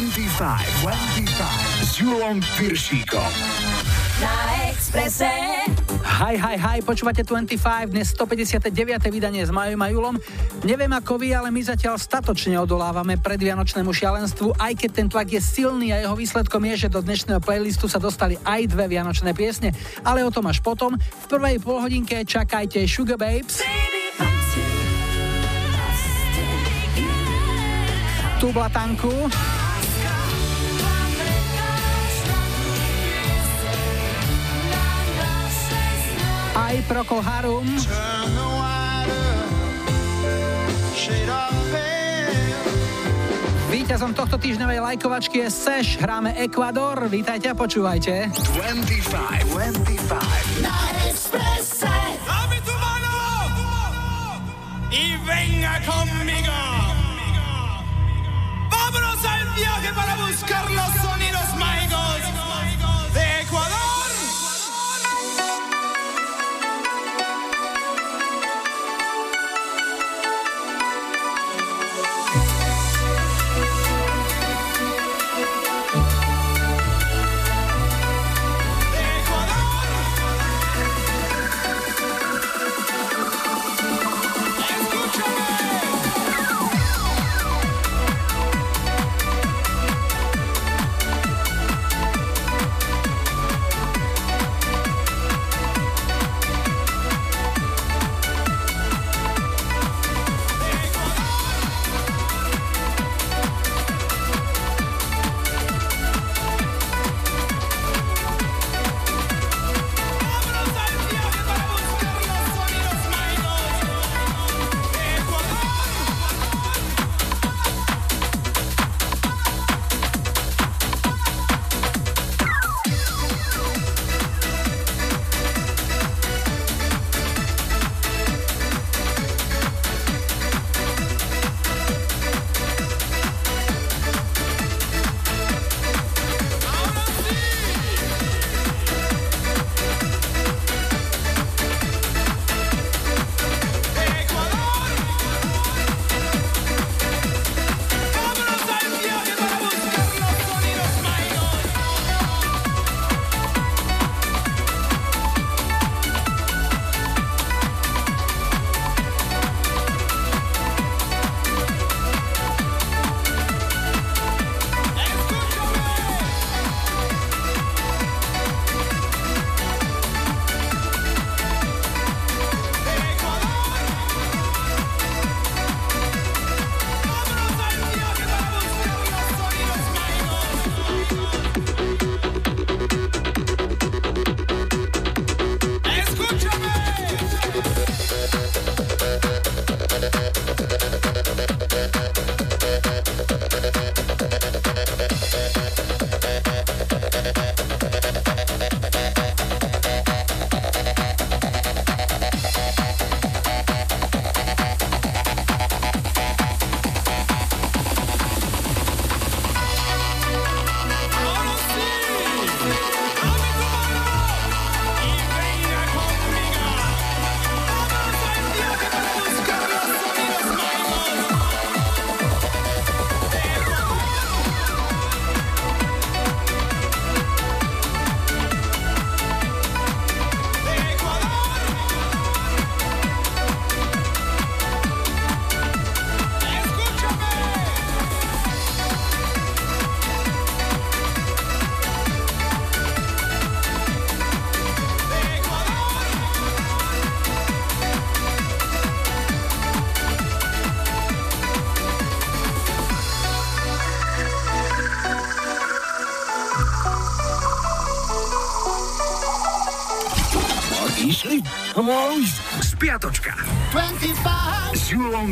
25, 0.00 0.80
25 0.80 1.84
s 1.84 2.00
Julom 2.00 2.40
Piršíkom. 2.56 3.32
Na 4.24 4.32
Exprese. 4.72 5.28
Hi, 6.24 6.40
hi, 6.40 6.56
hi, 6.56 6.80
počúvate 6.80 7.20
25, 7.20 7.92
dnes 7.92 8.08
159. 8.16 8.72
vydanie 9.12 9.44
s 9.44 9.52
Majom 9.52 9.76
a 9.76 9.92
Julom. 9.92 10.16
Neviem 10.64 10.88
ako 10.96 11.20
vy, 11.20 11.36
ale 11.36 11.52
my 11.52 11.60
zatiaľ 11.60 12.00
statočne 12.00 12.56
odolávame 12.56 13.20
predvianočnému 13.20 13.92
šialenstvu, 13.92 14.56
aj 14.56 14.72
keď 14.80 14.90
ten 14.96 15.06
tlak 15.12 15.36
je 15.36 15.40
silný 15.44 15.92
a 15.92 16.00
jeho 16.00 16.16
výsledkom 16.16 16.64
je, 16.72 16.88
že 16.88 16.96
do 16.96 17.04
dnešného 17.04 17.44
playlistu 17.44 17.84
sa 17.84 18.00
dostali 18.00 18.40
aj 18.40 18.72
dve 18.72 18.88
vianočné 18.88 19.36
piesne, 19.36 19.76
ale 20.00 20.24
o 20.24 20.32
tom 20.32 20.48
až 20.48 20.64
potom. 20.64 20.96
V 20.96 21.26
prvej 21.28 21.60
polhodinke 21.60 22.24
čakajte 22.24 22.88
Sugar 22.88 23.20
Babes. 23.20 23.60
Tu 28.40 28.48
blatanku. 28.48 29.28
Aj 36.70 36.86
Procol 36.86 37.18
Harum. 37.18 37.66
Víťazom 43.70 44.14
tohto 44.14 44.38
týždňovej 44.38 44.78
lajkovačky 44.78 45.42
je 45.42 45.48
Seš, 45.50 45.98
hráme 45.98 46.30
Ecuador, 46.38 47.10
vítajte 47.10 47.50
a 47.50 47.58
počúvajte. 47.58 48.30
25, 48.54 49.50
25. 49.50 50.62
Na 50.62 50.78
Expresse. 51.10 51.90
Y 54.90 55.14
venga 55.22 55.74
conmigo. 55.86 56.58
Vámonos 58.70 59.22
al 59.22 59.42
viaje 59.54 59.90
para 59.94 60.14
buscar 60.18 60.66
los 60.70 60.90
sonidos 60.98 61.46
mágicos 61.58 61.79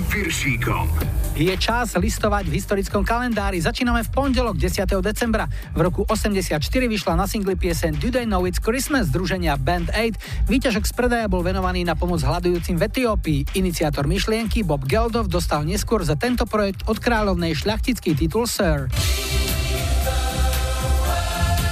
Piršíkom. 0.06 0.86
Je 1.38 1.50
čas 1.58 1.94
listovať 1.94 2.50
v 2.50 2.58
historickom 2.58 3.02
kalendári. 3.02 3.58
Začíname 3.58 4.06
v 4.06 4.10
pondelok 4.10 4.58
10. 4.58 4.86
decembra. 5.02 5.50
V 5.74 5.80
roku 5.82 6.02
84 6.06 6.58
vyšla 6.62 7.14
na 7.18 7.26
singli 7.26 7.58
piesen 7.58 7.94
Do 7.98 8.10
They 8.10 8.26
Know 8.26 8.46
It's 8.46 8.62
Christmas 8.62 9.10
združenia 9.10 9.58
Band 9.58 9.90
8. 9.90 10.46
Výťažok 10.50 10.84
z 10.86 10.92
predaja 10.94 11.26
bol 11.26 11.42
venovaný 11.42 11.82
na 11.82 11.98
pomoc 11.98 12.22
hľadujúcim 12.22 12.78
v 12.78 12.86
Etiópii. 12.90 13.40
Iniciátor 13.58 14.06
myšlienky 14.06 14.66
Bob 14.66 14.86
Geldov 14.86 15.30
dostal 15.30 15.66
neskôr 15.66 16.02
za 16.06 16.14
tento 16.14 16.46
projekt 16.46 16.86
od 16.86 16.98
kráľovnej 16.98 17.54
šľachtický 17.54 18.18
titul 18.18 18.46
Sir. 18.46 18.90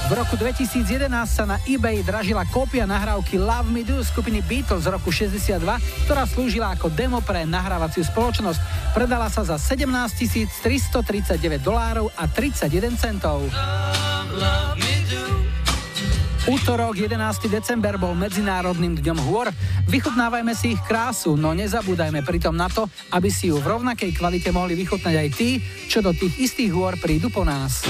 V 0.07 0.15
roku 0.15 0.39
2011 0.39 1.11
sa 1.27 1.43
na 1.43 1.59
eBay 1.67 1.99
dražila 1.99 2.47
kópia 2.47 2.87
nahrávky 2.87 3.35
Love 3.35 3.67
Me 3.67 3.83
Do 3.83 3.99
skupiny 3.99 4.39
Beatles 4.39 4.87
z 4.87 4.95
roku 4.95 5.11
62, 5.11 5.59
ktorá 6.07 6.23
slúžila 6.23 6.71
ako 6.71 6.87
demo 6.87 7.19
pre 7.19 7.43
nahrávaciu 7.43 8.07
spoločnosť. 8.07 8.55
Predala 8.95 9.27
sa 9.27 9.43
za 9.43 9.59
17 9.59 10.47
339 10.63 11.59
dolárov 11.59 12.07
a 12.15 12.23
31 12.23 12.95
centov. 12.95 13.51
Útorok 16.47 16.95
11. 16.95 17.51
december 17.51 17.99
bol 17.99 18.15
Medzinárodným 18.15 18.95
dňom 18.95 19.19
hôr. 19.27 19.51
Vychutnávajme 19.91 20.55
si 20.55 20.79
ich 20.79 20.81
krásu, 20.87 21.35
no 21.35 21.51
nezabúdajme 21.51 22.23
pritom 22.23 22.55
na 22.55 22.71
to, 22.71 22.87
aby 23.11 23.27
si 23.27 23.51
ju 23.51 23.59
v 23.59 23.75
rovnakej 23.75 24.15
kvalite 24.15 24.55
mohli 24.55 24.79
vychutnať 24.79 25.15
aj 25.19 25.29
tí, 25.35 25.59
čo 25.91 25.99
do 25.99 26.15
tých 26.15 26.47
istých 26.47 26.71
hôr 26.71 26.95
prídu 26.95 27.27
po 27.27 27.43
nás. 27.43 27.83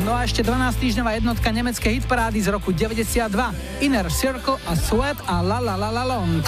No 0.00 0.16
a 0.16 0.24
ešte 0.24 0.40
12 0.40 0.80
týždňová 0.80 1.20
jednotka 1.20 1.52
nemeckej 1.52 2.00
hitparády 2.00 2.40
z 2.40 2.48
roku 2.48 2.72
92 2.72 3.28
Inner 3.84 4.08
Circle 4.08 4.56
a 4.64 4.72
Sweat 4.72 5.20
a 5.28 5.44
La 5.44 5.60
La 5.60 5.76
La 5.76 5.90
La 5.92 6.04
Long. 6.08 6.40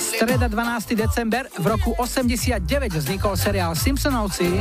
Streda 0.00 0.50
12. 0.50 0.98
december 0.98 1.46
v 1.54 1.66
roku 1.70 1.94
89 1.94 2.60
vznikol 2.92 3.38
seriál 3.38 3.72
Simpsonovci. 3.78 4.60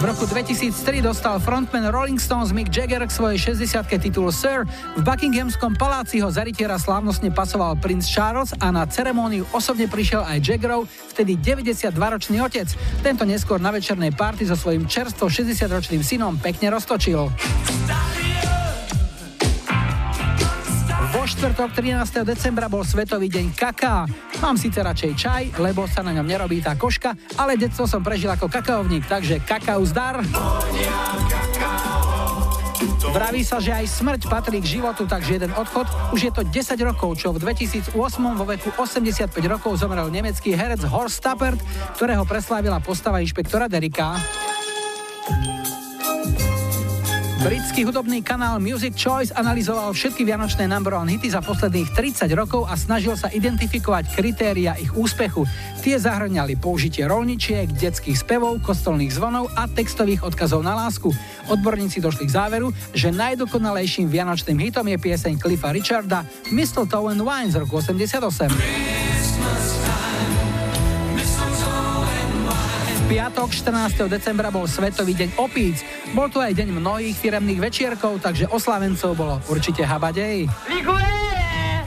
V 0.00 0.08
roku 0.08 0.24
2003 0.24 1.04
dostal 1.04 1.36
frontman 1.36 1.92
Rolling 1.92 2.16
Stones 2.16 2.56
Mick 2.56 2.72
Jagger 2.72 3.04
k 3.04 3.12
svojej 3.12 3.52
60 3.52 4.00
titul 4.00 4.32
Sir. 4.32 4.64
V 4.96 5.04
Buckinghamskom 5.04 5.76
paláci 5.76 6.24
ho 6.24 6.32
zaritiera 6.32 6.80
slávnostne 6.80 7.28
pasoval 7.28 7.76
princ 7.76 8.08
Charles 8.08 8.56
a 8.56 8.72
na 8.72 8.88
ceremóniu 8.88 9.44
osobne 9.52 9.92
prišiel 9.92 10.24
aj 10.24 10.40
Jaggerov, 10.40 10.88
vtedy 11.12 11.36
92-ročný 11.36 12.40
otec. 12.40 12.72
Tento 13.04 13.28
neskôr 13.28 13.60
na 13.60 13.76
večernej 13.76 14.16
party 14.16 14.48
so 14.48 14.56
svojím 14.56 14.88
čerstvo 14.88 15.28
60-ročným 15.28 16.00
synom 16.00 16.40
pekne 16.40 16.72
roztočil. 16.72 17.28
Vo 17.28 18.29
štvrtok 21.40 21.72
13. 21.72 22.20
decembra 22.20 22.68
bol 22.68 22.84
Svetový 22.84 23.24
deň 23.32 23.56
kaká. 23.56 24.04
Mám 24.44 24.60
síce 24.60 24.76
radšej 24.76 25.12
čaj, 25.16 25.42
lebo 25.56 25.88
sa 25.88 26.04
na 26.04 26.12
ňom 26.12 26.28
nerobí 26.28 26.60
tá 26.60 26.76
koška, 26.76 27.16
ale 27.40 27.56
detstvo 27.56 27.88
som 27.88 28.04
prežil 28.04 28.28
ako 28.28 28.44
kakaovník, 28.44 29.08
takže 29.08 29.40
kakao 29.40 29.80
zdar. 29.88 30.20
Vraví 33.16 33.40
sa, 33.40 33.56
že 33.56 33.72
aj 33.72 33.88
smrť 33.88 34.28
patrí 34.28 34.60
k 34.60 34.68
životu, 34.68 35.08
takže 35.08 35.40
jeden 35.40 35.56
odchod. 35.56 35.88
Už 36.12 36.28
je 36.28 36.32
to 36.36 36.44
10 36.44 36.76
rokov, 36.84 37.16
čo 37.16 37.32
v 37.32 37.40
2008 37.40 37.96
vo 38.36 38.44
veku 38.44 38.76
85 38.76 39.32
rokov 39.48 39.80
zomrel 39.80 40.12
nemecký 40.12 40.52
herec 40.52 40.84
Horst 40.92 41.24
Tappert, 41.24 41.56
ktorého 41.96 42.28
preslávila 42.28 42.84
postava 42.84 43.24
inšpektora 43.24 43.64
Derika. 43.64 44.20
Britský 47.40 47.88
hudobný 47.88 48.20
kanál 48.20 48.60
Music 48.60 48.92
Choice 49.00 49.32
analyzoval 49.32 49.96
všetky 49.96 50.28
vianočné 50.28 50.68
number 50.68 50.92
one 50.92 51.08
hity 51.08 51.32
za 51.32 51.40
posledných 51.40 51.88
30 51.96 52.28
rokov 52.36 52.68
a 52.68 52.76
snažil 52.76 53.16
sa 53.16 53.32
identifikovať 53.32 54.12
kritéria 54.12 54.76
ich 54.76 54.92
úspechu. 54.92 55.48
Tie 55.80 55.96
zahrňali 55.96 56.60
použitie 56.60 57.08
rolničiek, 57.08 57.72
detských 57.72 58.20
spevov, 58.20 58.60
kostolných 58.60 59.16
zvonov 59.16 59.48
a 59.56 59.64
textových 59.72 60.20
odkazov 60.20 60.60
na 60.60 60.76
lásku. 60.76 61.08
Odborníci 61.48 62.04
došli 62.04 62.28
k 62.28 62.36
záveru, 62.36 62.76
že 62.92 63.08
najdokonalejším 63.08 64.12
vianočným 64.12 64.60
hitom 64.60 64.84
je 64.92 65.00
pieseň 65.00 65.40
Cliffa 65.40 65.72
Richarda 65.72 66.28
Mistletoe 66.52 67.08
and 67.08 67.24
Wine 67.24 67.48
z 67.48 67.64
roku 67.64 67.80
88. 67.80 68.99
piatok 73.10 73.50
14. 73.50 74.06
decembra 74.06 74.54
bol 74.54 74.70
Svetový 74.70 75.18
deň 75.18 75.34
opíc. 75.42 75.82
Bol 76.14 76.30
to 76.30 76.38
aj 76.38 76.54
deň 76.54 76.78
mnohých 76.78 77.18
firemných 77.18 77.58
večierkov, 77.58 78.22
takže 78.22 78.46
oslavencov 78.46 79.18
bolo 79.18 79.42
určite 79.50 79.82
habadej. 79.82 80.46
Liguere! 80.70 81.82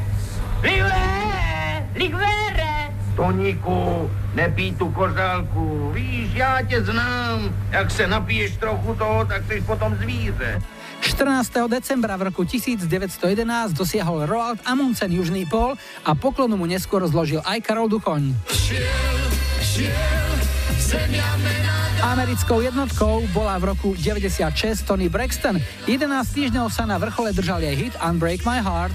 Liguere! 0.60 1.88
Liguere! 1.96 2.92
Toníku, 3.16 4.12
nepí 4.36 4.75
tu 4.75 4.92
kořálku. 4.92 5.96
Víš, 5.96 6.36
já 6.36 6.60
tě 6.68 6.84
znám. 6.84 7.56
Jak 7.72 7.88
se 7.92 8.04
napiješ 8.08 8.60
trochu 8.60 8.96
toho, 8.96 9.25
tak 9.25 9.48
jsi 9.48 9.64
potom 9.64 9.96
zvíře. 9.96 10.62
14. 11.00 11.52
decembra 11.72 12.20
v 12.20 12.22
roku 12.22 12.44
1911 12.44 13.72
dosiahol 13.72 14.28
Roald 14.28 14.60
Amundsen 14.68 15.12
Južný 15.12 15.48
pol 15.48 15.80
a 16.04 16.12
poklonu 16.16 16.60
mu 16.60 16.68
neskôr 16.68 17.04
zložil 17.08 17.40
aj 17.48 17.64
Karol 17.64 17.88
Duchoň. 17.88 18.36
Šiel, 18.52 19.31
šiel. 19.64 20.32
Americkou 22.04 22.62
jednotkou 22.62 23.25
bola 23.34 23.57
v 23.57 23.74
roku 23.74 23.98
96 23.98 24.86
Tony 24.86 25.10
Braxton. 25.10 25.57
11 25.90 26.06
týždňov 26.30 26.68
sa 26.69 26.86
na 26.86 27.01
vrchole 27.01 27.34
držal 27.34 27.63
jej 27.66 27.74
hit 27.74 27.94
Unbreak 28.00 28.45
My 28.45 28.62
Heart. 28.62 28.94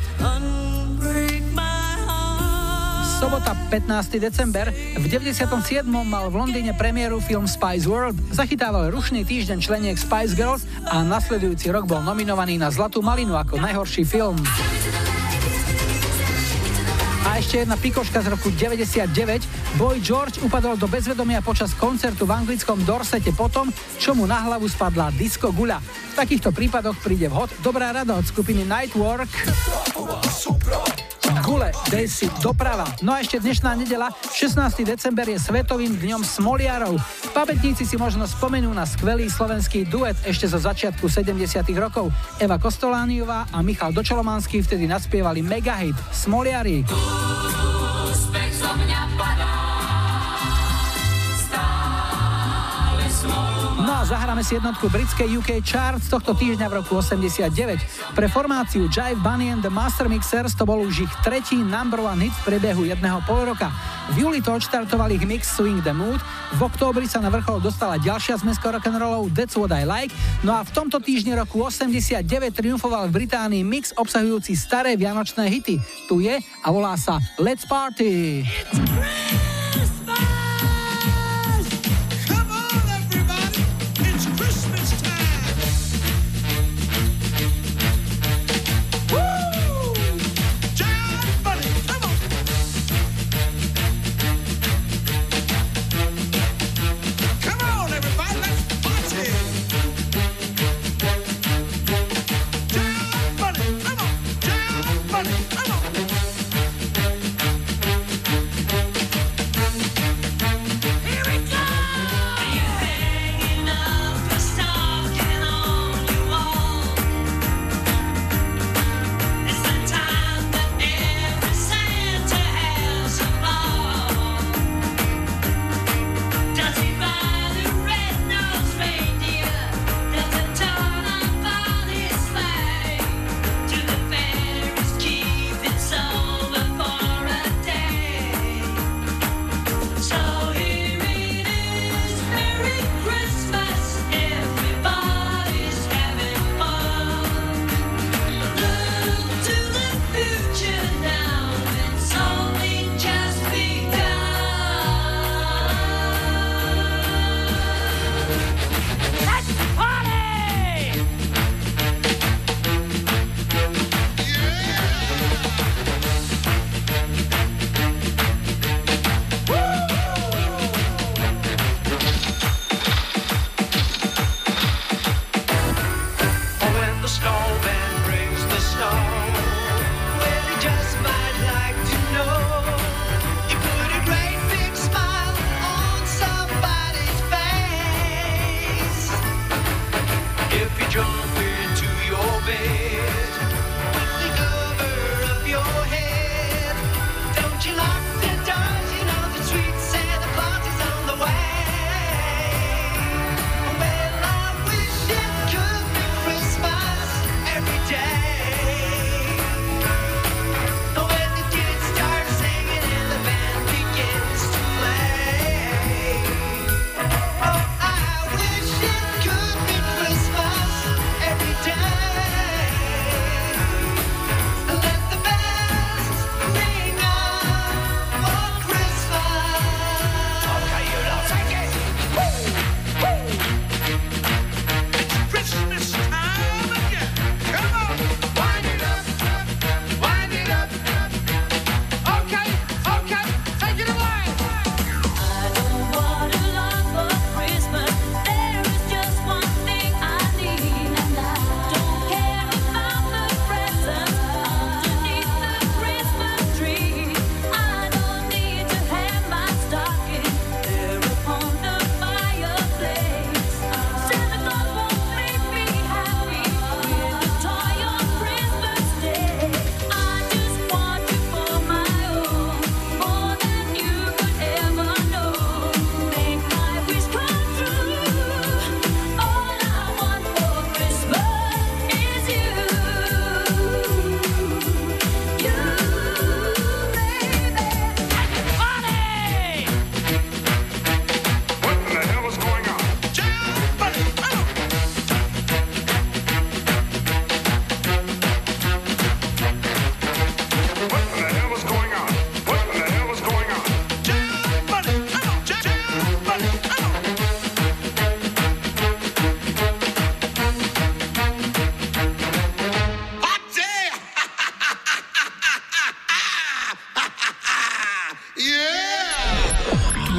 Sobota 3.18 3.58
15. 3.74 4.22
december. 4.22 4.70
V 4.94 5.04
97. 5.10 5.82
mal 5.86 6.30
v 6.30 6.38
Londýne 6.38 6.70
premiéru 6.78 7.18
film 7.18 7.50
Spice 7.50 7.90
World, 7.90 8.14
zachytával 8.30 8.94
rušný 8.94 9.26
týždeň 9.26 9.58
členiek 9.58 9.98
Spice 9.98 10.38
Girls 10.38 10.62
a 10.86 11.02
nasledujúci 11.02 11.74
rok 11.74 11.90
bol 11.90 11.98
nominovaný 11.98 12.62
na 12.62 12.70
Zlatú 12.70 13.02
malinu 13.02 13.34
ako 13.34 13.58
najhorší 13.58 14.06
film. 14.06 14.38
A 17.26 17.42
ešte 17.42 17.66
jedna 17.66 17.74
pikoška 17.74 18.22
z 18.22 18.30
roku 18.30 18.54
99. 18.54 19.10
Boy 19.74 19.98
George 19.98 20.38
upadol 20.46 20.78
do 20.78 20.86
bezvedomia 20.86 21.42
počas 21.42 21.74
koncertu 21.74 22.22
v 22.22 22.38
anglickom 22.38 22.78
Dorsete 22.86 23.34
potom, 23.34 23.74
čo 23.98 24.14
mu 24.14 24.30
na 24.30 24.38
hlavu 24.46 24.70
spadla 24.70 25.10
disco 25.10 25.50
guľa. 25.50 25.82
V 25.82 26.14
takýchto 26.14 26.54
prípadoch 26.54 26.94
príde 27.02 27.26
vhod 27.26 27.50
dobrá 27.58 27.90
rada 27.90 28.14
od 28.14 28.26
skupiny 28.26 28.62
Nightwork. 28.62 29.30
Gule, 31.42 31.70
dej 31.90 32.06
si 32.10 32.26
doprava. 32.42 32.86
No 33.04 33.14
a 33.14 33.22
ešte 33.22 33.38
dnešná 33.38 33.74
nedela, 33.78 34.10
16. 34.34 34.82
december 34.86 35.28
je 35.28 35.38
Svetovým 35.38 35.94
dňom 35.98 36.22
smoliarov. 36.26 36.98
Pamätníci 37.36 37.86
si 37.86 37.94
možno 37.94 38.26
spomenú 38.26 38.72
na 38.74 38.88
skvelý 38.88 39.30
slovenský 39.30 39.86
duet 39.86 40.18
ešte 40.26 40.50
zo 40.50 40.58
začiatku 40.58 41.06
70. 41.06 41.62
rokov. 41.78 42.10
Eva 42.42 42.58
Kostolániová 42.58 43.46
a 43.54 43.62
Michal 43.62 43.94
Dočolomanský 43.94 44.64
vtedy 44.64 44.90
naspievali 44.90 45.44
megahit 45.44 45.94
Smoliari. 46.10 46.82
No 46.88 47.28
zahráme 54.04 54.46
si 54.46 54.54
jednotku 54.54 54.86
britskej 54.90 55.38
UK 55.42 55.50
Chart 55.64 55.98
z 55.98 56.12
tohto 56.12 56.36
týždňa 56.36 56.70
v 56.70 56.74
roku 56.78 56.98
89. 56.98 57.50
Pre 58.14 58.26
formáciu 58.30 58.86
Jive 58.86 59.18
Bunny 59.18 59.50
and 59.50 59.64
the 59.64 59.72
Master 59.72 60.06
Mixers 60.06 60.54
to 60.54 60.62
bol 60.62 60.82
už 60.86 61.08
ich 61.08 61.12
tretí 61.26 61.58
number 61.58 61.98
one 61.98 62.28
hit 62.28 62.34
v 62.42 62.54
priebehu 62.54 62.86
jedného 62.86 63.18
pol 63.26 63.48
roka. 63.48 63.74
V 64.14 64.22
júli 64.22 64.38
to 64.38 64.54
odštartovali 64.54 65.18
ich 65.18 65.26
mix 65.26 65.50
Swing 65.50 65.82
the 65.82 65.90
Mood, 65.90 66.22
v 66.54 66.60
októbri 66.62 67.10
sa 67.10 67.18
na 67.18 67.32
vrchol 67.32 67.58
dostala 67.58 67.98
ďalšia 67.98 68.38
zmeska 68.38 68.70
rock'n'rollov 68.70 69.34
That's 69.34 69.58
What 69.58 69.74
I 69.74 69.82
Like, 69.82 70.14
no 70.46 70.54
a 70.54 70.62
v 70.62 70.70
tomto 70.70 71.02
týždni 71.02 71.34
roku 71.34 71.60
89 71.64 72.22
triumfoval 72.54 73.10
v 73.10 73.24
Británii 73.24 73.66
mix 73.66 73.90
obsahujúci 73.98 74.54
staré 74.54 74.94
vianočné 74.94 75.50
hity. 75.50 75.82
Tu 76.06 76.28
je 76.28 76.38
a 76.38 76.68
volá 76.70 76.94
sa 76.94 77.18
Let's 77.36 77.66
Party. 77.66 78.46
It's 79.78 79.97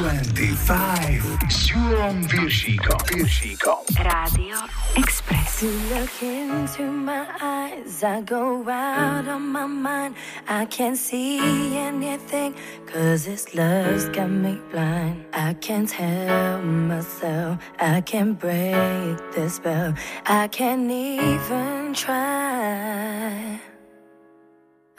25 0.00 1.36
Suom 1.50 2.22
virgico. 2.22 2.96
Virsikom. 3.04 3.84
Radio 3.98 4.56
Express. 4.96 5.62
You 5.62 5.72
look 5.92 6.22
into 6.22 6.84
my 6.90 7.26
eyes, 7.38 8.02
I 8.02 8.22
go 8.22 8.64
out 8.66 9.28
of 9.28 9.42
my 9.42 9.66
mind. 9.66 10.14
I 10.48 10.64
can't 10.64 10.96
see 10.96 11.76
anything, 11.76 12.54
cause 12.86 13.26
this 13.26 13.54
love's 13.54 14.08
got 14.08 14.30
me 14.30 14.58
blind. 14.72 15.26
I 15.34 15.52
can't 15.60 15.90
help 15.90 16.64
myself, 16.64 17.58
I 17.78 18.00
can't 18.00 18.38
break 18.38 19.18
this 19.34 19.56
spell. 19.56 19.92
I 20.24 20.48
can't 20.48 20.90
even 20.90 21.92
try. 21.92 23.60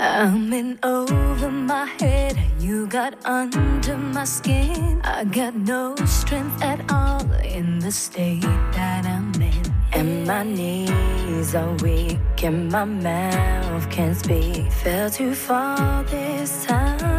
I'm 0.04 0.52
in 0.52 0.80
over 0.82 1.52
my 1.52 1.86
head, 1.86 2.36
you 2.60 2.88
got 2.88 3.24
under 3.24 3.96
my 3.96 4.24
skin. 4.24 5.00
I 5.04 5.26
got 5.26 5.54
no 5.54 5.96
strength 6.08 6.60
at 6.64 6.92
all 6.92 7.22
in 7.44 7.78
the 7.78 7.92
state 7.92 8.42
that 8.42 9.06
I'm 9.06 9.32
in. 9.40 9.62
And 9.94 10.26
my 10.26 10.42
knees 10.42 11.54
are 11.54 11.76
weak, 11.84 12.18
and 12.42 12.72
my 12.72 12.84
mouth 12.84 13.92
can't 13.92 14.18
speak. 14.18 14.72
Fell 14.72 15.12
too 15.12 15.36
far 15.36 16.04
this 16.06 16.66
time. 16.66 17.11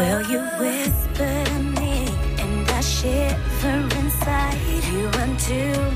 Will 0.00 0.22
you 0.30 0.40
whisper 0.58 1.44
to 1.44 1.58
me 1.78 2.08
and 2.38 2.70
I 2.70 2.80
shiver 2.80 3.80
inside? 4.00 4.56
You 4.90 5.10
until 5.26 5.89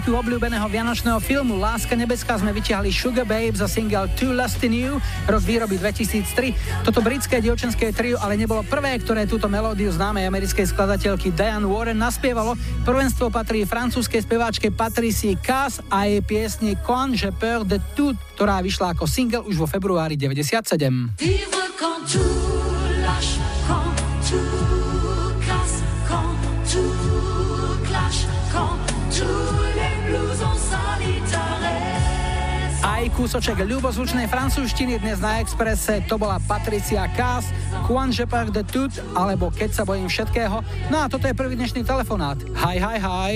soundtracku 0.00 0.16
obľúbeného 0.16 0.64
vianočného 0.64 1.20
filmu 1.20 1.60
Láska 1.60 1.92
nebeská 1.92 2.40
sme 2.40 2.56
vyťahli 2.56 2.88
Sugar 2.88 3.28
Babes 3.28 3.60
za 3.60 3.68
single 3.68 4.08
Too 4.16 4.32
Lost 4.32 4.56
in 4.64 4.72
You, 4.72 4.96
rok 5.28 5.44
výroby 5.44 5.76
2003. 5.76 6.88
Toto 6.88 7.04
britské 7.04 7.44
dievčenské 7.44 7.92
trio 7.92 8.16
ale 8.16 8.40
nebolo 8.40 8.64
prvé, 8.64 8.96
ktoré 8.96 9.28
túto 9.28 9.44
melódiu 9.52 9.92
známej 9.92 10.24
americkej 10.24 10.72
skladateľky 10.72 11.36
Diane 11.36 11.68
Warren 11.68 12.00
naspievalo. 12.00 12.56
Prvenstvo 12.80 13.28
patrí 13.28 13.68
francúzskej 13.68 14.24
speváčke 14.24 14.72
Patricie 14.72 15.36
Cass 15.36 15.84
a 15.92 16.08
jej 16.08 16.24
piesni 16.24 16.80
Quand 16.80 17.12
je 17.12 17.28
peur 17.36 17.68
de 17.68 17.76
tout, 17.92 18.16
ktorá 18.40 18.64
vyšla 18.64 18.96
ako 18.96 19.04
single 19.04 19.44
už 19.44 19.60
vo 19.60 19.68
februári 19.68 20.16
97. 20.16 21.12
kúsoček 33.20 33.68
ľubozvučnej 33.68 34.32
francúzštiny 34.32 34.96
dnes 34.96 35.20
na 35.20 35.44
Expresse, 35.44 36.00
to 36.08 36.16
bola 36.16 36.40
Patricia 36.40 37.04
Kass, 37.12 37.52
Juan 37.84 38.08
je 38.08 38.24
de 38.24 38.64
tout, 38.64 38.88
alebo 39.12 39.52
Keď 39.52 39.76
sa 39.76 39.84
bojím 39.84 40.08
všetkého. 40.08 40.64
No 40.88 41.04
a 41.04 41.04
toto 41.04 41.28
je 41.28 41.36
prvý 41.36 41.52
dnešný 41.52 41.84
telefonát. 41.84 42.40
Hi, 42.64 42.80
hi, 42.80 42.96
hi. 42.96 43.32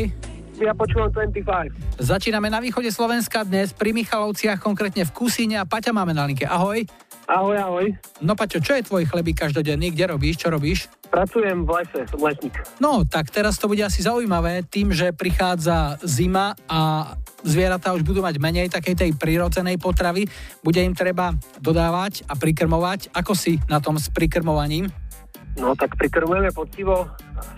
Ja 0.57 0.73
počúvam 0.73 1.13
25. 1.13 2.01
Začíname 2.01 2.49
na 2.49 2.65
východe 2.65 2.89
Slovenska 2.89 3.45
dnes 3.45 3.77
pri 3.77 3.93
Michalovciach, 3.93 4.57
konkrétne 4.57 5.05
v 5.05 5.13
Kusíne 5.13 5.61
a 5.61 5.69
Paťa 5.69 5.93
máme 5.93 6.17
na 6.17 6.25
linke. 6.25 6.49
Ahoj. 6.49 6.89
Ahoj, 7.29 7.57
ahoj. 7.61 7.87
No 8.25 8.33
Paťo, 8.33 8.65
čo 8.65 8.81
je 8.81 8.89
tvoj 8.89 9.05
chlebík 9.05 9.37
každodenný? 9.37 9.93
Kde 9.93 10.17
robíš? 10.17 10.41
Čo 10.41 10.49
robíš? 10.49 10.89
Pracujem 11.15 11.63
v 11.63 11.71
lese, 11.79 12.01
som 12.11 12.19
lesník. 12.19 12.59
No, 12.83 13.07
tak 13.07 13.31
teraz 13.31 13.55
to 13.55 13.71
bude 13.71 13.79
asi 13.87 14.03
zaujímavé 14.03 14.67
tým, 14.67 14.91
že 14.91 15.15
prichádza 15.15 15.95
zima 16.03 16.59
a 16.67 17.15
zvieratá 17.47 17.95
už 17.95 18.03
budú 18.03 18.19
mať 18.19 18.43
menej 18.43 18.67
takej 18.67 18.99
tej 18.99 19.11
prirodzenej 19.15 19.79
potravy. 19.79 20.27
Bude 20.67 20.83
im 20.83 20.91
treba 20.91 21.39
dodávať 21.63 22.27
a 22.27 22.35
prikrmovať. 22.35 23.15
Ako 23.15 23.39
si 23.39 23.63
na 23.71 23.79
tom 23.79 23.95
s 23.95 24.11
prikrmovaním? 24.11 24.91
No 25.55 25.79
tak 25.79 25.95
prikrmujeme 25.95 26.51
poctivo, 26.51 27.07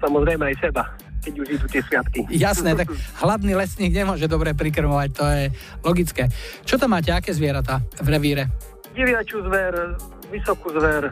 samozrejme 0.05 0.53
aj 0.53 0.57
seba, 0.61 0.93
keď 1.25 1.33
už 1.41 1.49
idú 1.57 1.67
tie 1.73 1.81
sviatky. 1.81 2.29
Jasné, 2.29 2.77
tak 2.77 2.93
hladný 3.25 3.57
lesník 3.57 3.97
nemôže 3.97 4.29
dobre 4.29 4.53
prikrmovať, 4.53 5.09
to 5.17 5.25
je 5.25 5.45
logické. 5.81 6.29
Čo 6.69 6.77
tam 6.77 6.93
máte, 6.93 7.09
aké 7.09 7.33
zvieratá 7.33 7.81
v 8.05 8.21
revíre? 8.21 8.53
Diviačú 8.93 9.41
zver, 9.49 9.97
vysokú 10.29 10.77
zver, 10.77 11.09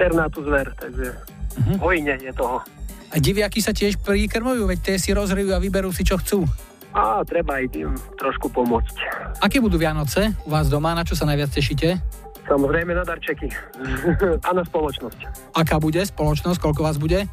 pernátú 0.00 0.40
zver, 0.48 0.72
takže 0.80 1.12
uh-huh. 1.54 1.76
hojne 1.80 2.14
je 2.18 2.32
toho. 2.34 2.60
A 3.14 3.22
diviaky 3.22 3.62
sa 3.62 3.70
tiež 3.70 4.02
prikrmujú, 4.02 4.66
veď 4.66 4.78
tie 4.82 4.96
si 4.98 5.14
rozhrijú 5.14 5.54
a 5.54 5.62
vyberú 5.62 5.94
si, 5.94 6.02
čo 6.02 6.18
chcú. 6.18 6.42
A 6.94 7.22
treba 7.26 7.58
aj 7.58 7.74
tým 7.74 7.90
trošku 8.18 8.50
pomôcť. 8.50 8.94
Aké 9.42 9.58
budú 9.58 9.78
Vianoce 9.78 10.34
u 10.46 10.50
vás 10.50 10.70
doma, 10.70 10.94
na 10.94 11.02
čo 11.02 11.18
sa 11.18 11.26
najviac 11.26 11.50
tešíte? 11.50 11.98
Samozrejme 12.46 12.94
na 12.94 13.02
darčeky 13.02 13.50
a 14.46 14.50
na 14.54 14.62
spoločnosť. 14.62 15.20
Aká 15.54 15.78
bude 15.78 16.02
spoločnosť, 16.02 16.58
koľko 16.60 16.80
vás 16.86 16.98
bude? 16.98 17.26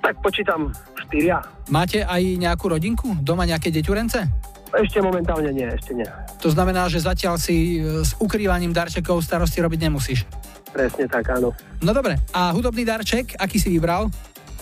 Tak 0.00 0.18
počítam 0.22 0.70
štyria. 1.06 1.42
Máte 1.68 2.06
aj 2.06 2.22
nejakú 2.38 2.70
rodinku? 2.70 3.18
Doma 3.20 3.44
nejaké 3.44 3.74
deťurence? 3.74 4.49
Ešte 4.70 5.02
momentálne 5.02 5.50
nie, 5.50 5.66
ešte 5.66 5.92
nie. 5.92 6.06
To 6.40 6.48
znamená, 6.48 6.86
že 6.86 7.02
zatiaľ 7.02 7.42
si 7.42 7.82
e, 7.82 8.06
s 8.06 8.14
ukrývaním 8.22 8.70
darčekov 8.70 9.18
starosti 9.20 9.58
robiť 9.58 9.80
nemusíš. 9.90 10.22
Presne 10.70 11.10
tak, 11.10 11.26
áno. 11.34 11.50
No 11.82 11.90
dobre, 11.90 12.22
a 12.30 12.54
hudobný 12.54 12.86
darček, 12.86 13.34
aký 13.34 13.58
si 13.58 13.74
vybral? 13.74 14.06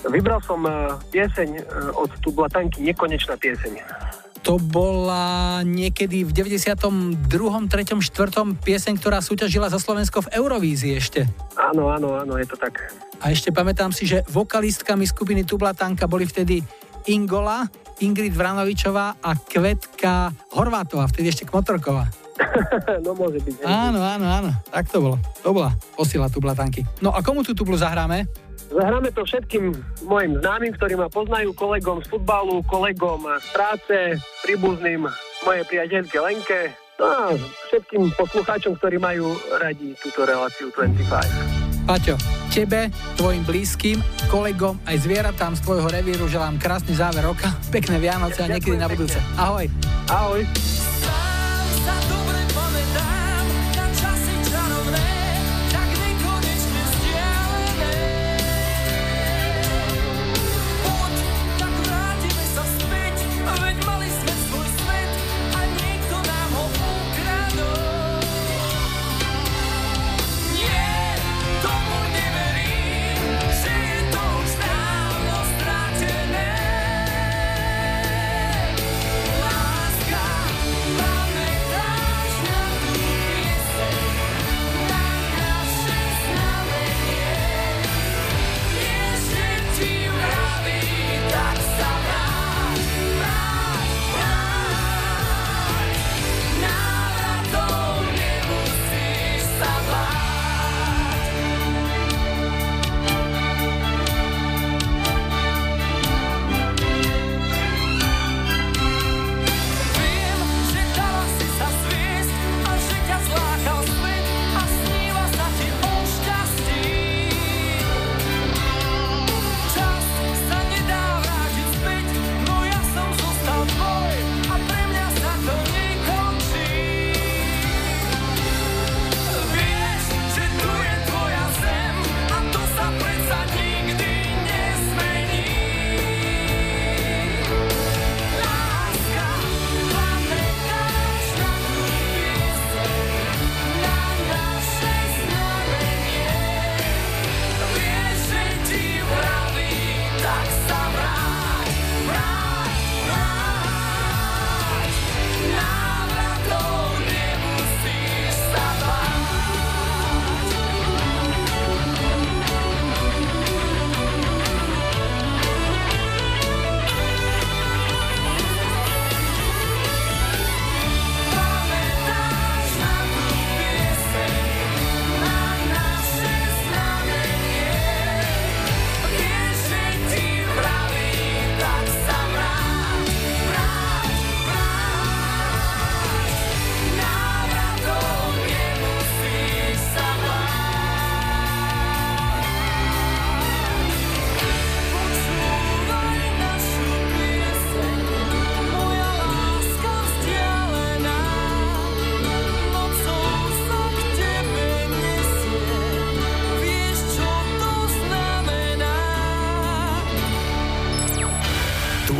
Vybral 0.06 0.40
som 0.40 0.62
eh, 0.64 0.94
pieseň 1.10 1.48
eh, 1.58 1.62
od 1.92 2.10
Tublatanky, 2.22 2.80
Nekonečná 2.80 3.36
pieseň. 3.36 3.82
To 4.46 4.56
bola 4.56 5.60
niekedy 5.66 6.22
v 6.22 6.30
92., 6.30 6.78
3., 7.28 7.68
4. 7.68 8.64
pieseň, 8.64 8.94
ktorá 8.96 9.18
súťažila 9.18 9.66
za 9.68 9.82
Slovensko 9.82 10.24
v 10.24 10.40
Eurovízii 10.40 10.94
ešte. 10.94 11.26
Áno, 11.58 11.90
áno, 11.90 12.16
áno, 12.16 12.38
je 12.38 12.46
to 12.46 12.56
tak. 12.56 12.94
A 13.18 13.34
ešte 13.34 13.50
pamätám 13.50 13.90
si, 13.90 14.06
že 14.06 14.22
vokalistkami 14.30 15.04
skupiny 15.04 15.42
Tublatanka 15.42 16.06
boli 16.06 16.24
vtedy 16.24 16.62
Ingola, 17.10 17.66
Ingrid 17.98 18.34
Vranovičová 18.34 19.18
a 19.18 19.34
Kvetka 19.34 20.30
Horvátová, 20.54 21.10
vtedy 21.10 21.34
ešte 21.34 21.44
Kmotorková. 21.46 22.06
no 23.04 23.14
môže 23.18 23.42
byť. 23.42 23.66
Áno, 23.66 23.98
áno, 23.98 24.26
áno, 24.26 24.50
tak 24.70 24.86
to 24.86 25.02
bolo. 25.02 25.16
To 25.42 25.50
bola 25.50 25.74
posila 25.98 26.30
Tublatanky. 26.30 26.86
No 27.02 27.10
a 27.10 27.18
komu 27.22 27.42
tú 27.42 27.54
tublu 27.54 27.74
zahráme? 27.74 28.30
Zahráme 28.68 29.10
to 29.16 29.24
všetkým 29.24 29.72
mojim 30.04 30.36
známym, 30.38 30.76
ktorí 30.76 30.94
ma 30.94 31.08
poznajú, 31.08 31.56
kolegom 31.56 32.04
z 32.04 32.06
futbalu, 32.12 32.60
kolegom 32.68 33.24
z 33.40 33.46
práce, 33.50 33.96
príbuzným 34.44 35.08
mojej 35.42 35.64
priateľke 35.64 36.18
Lenke, 36.20 36.60
no 37.00 37.06
a 37.08 37.20
všetkým 37.72 38.12
poslucháčom, 38.12 38.76
ktorí 38.76 39.00
majú 39.00 39.32
radi 39.56 39.96
túto 39.96 40.28
reláciu 40.28 40.68
25. 40.76 41.67
Paťo, 41.88 42.20
tebe, 42.52 42.92
tvojim 43.16 43.48
blízkym, 43.48 44.04
kolegom 44.28 44.76
aj 44.84 45.08
zvieratám 45.08 45.56
z 45.56 45.64
tvojho 45.64 45.88
revíru 45.88 46.28
želám 46.28 46.60
krásny 46.60 46.92
záver 46.92 47.24
roka, 47.24 47.48
pekné 47.72 47.96
Vianoce 47.96 48.44
a 48.44 48.52
niekedy 48.52 48.76
na 48.76 48.92
budúce. 48.92 49.16
Ahoj. 49.40 49.72
Ahoj. 50.12 50.44
Sám 51.00 51.68
sa 51.88 51.96
dobre 52.12 52.44
pamätám 52.52 53.17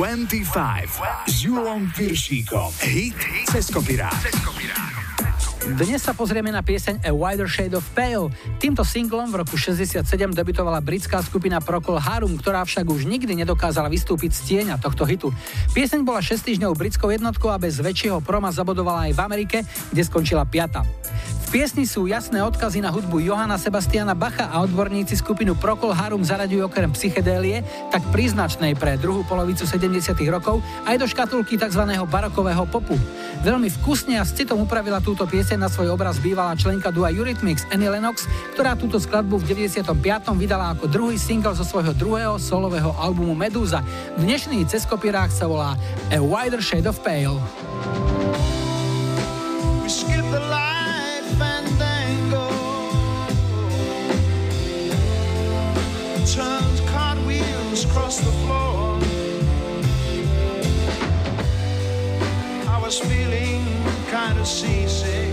25 0.09 1.29
s 1.29 1.45
Julom 1.45 1.85
Piršíkom. 1.93 2.73
Hit 2.81 3.13
cez 3.53 3.69
kopirát. 3.69 4.17
Dnes 5.77 6.01
sa 6.01 6.17
pozrieme 6.17 6.49
na 6.49 6.65
pieseň 6.65 7.05
A 7.05 7.13
Wider 7.13 7.45
Shade 7.45 7.77
of 7.77 7.85
Pale. 7.93 8.33
Týmto 8.57 8.89
singlom 8.89 9.29
v 9.29 9.45
roku 9.45 9.61
67 9.61 10.01
debutovala 10.33 10.81
britská 10.81 11.21
skupina 11.21 11.61
Procol 11.61 12.01
Harum, 12.01 12.41
ktorá 12.41 12.65
však 12.65 12.89
už 12.89 13.05
nikdy 13.05 13.37
nedokázala 13.45 13.93
vystúpiť 13.93 14.33
z 14.33 14.41
tieňa 14.49 14.81
tohto 14.81 15.05
hitu. 15.05 15.29
Pieseň 15.77 16.01
bola 16.09 16.25
6 16.25 16.41
týždňov 16.41 16.73
britskou 16.73 17.13
jednotkou 17.13 17.53
a 17.53 17.61
bez 17.61 17.77
väčšieho 17.77 18.25
proma 18.25 18.49
zabodovala 18.49 19.13
aj 19.13 19.13
v 19.13 19.21
Amerike, 19.21 19.59
kde 19.93 20.03
skončila 20.09 20.49
piata. 20.49 20.89
V 21.49 21.65
piesni 21.65 21.89
sú 21.89 22.05
jasné 22.05 22.45
odkazy 22.45 22.85
na 22.85 22.93
hudbu 22.93 23.25
Johana 23.25 23.57
Sebastiana 23.57 24.13
Bacha 24.13 24.53
a 24.53 24.61
odborníci 24.61 25.17
skupinu 25.17 25.57
Procol 25.57 25.97
Harum 25.97 26.21
zaraďujú 26.21 26.69
okrem 26.69 26.93
psychedélie, 26.93 27.65
tak 27.89 28.05
príznačnej 28.13 28.77
pre 28.77 29.01
druhú 29.01 29.25
polovicu 29.25 29.65
70. 29.65 30.13
rokov, 30.29 30.61
aj 30.85 31.01
do 31.01 31.09
škatulky 31.09 31.57
tzv. 31.57 31.89
barokového 32.05 32.69
popu. 32.69 33.01
Veľmi 33.41 33.73
vkusne 33.81 34.21
a 34.21 34.29
s 34.29 34.37
citom 34.37 34.61
upravila 34.61 35.01
túto 35.01 35.25
pieseň 35.25 35.57
na 35.57 35.73
svoj 35.73 35.97
obraz 35.97 36.21
bývalá 36.21 36.53
členka 36.53 36.93
dua 36.93 37.09
Eurythmics 37.17 37.65
Annie 37.73 37.89
Lennox, 37.89 38.29
ktorá 38.53 38.77
túto 38.77 39.01
skladbu 39.01 39.41
v 39.41 39.73
95. 39.73 39.89
vydala 40.37 40.77
ako 40.77 40.85
druhý 40.85 41.17
single 41.17 41.57
zo 41.57 41.65
svojho 41.65 41.97
druhého 41.97 42.37
solového 42.37 42.93
albumu 43.01 43.33
Medúza. 43.33 43.81
Dnešný 44.21 44.69
cez 44.69 44.85
sa 44.85 45.47
volá 45.49 45.81
A 46.13 46.21
Wider 46.21 46.61
Shade 46.61 46.93
of 46.93 47.01
Pale. 47.01 47.41
Across 57.89 58.19
the 58.19 58.33
floor. 58.43 58.99
I 62.69 62.81
was 62.83 62.99
feeling 62.99 63.65
kind 64.11 64.39
of 64.39 64.47
seasick. 64.47 65.28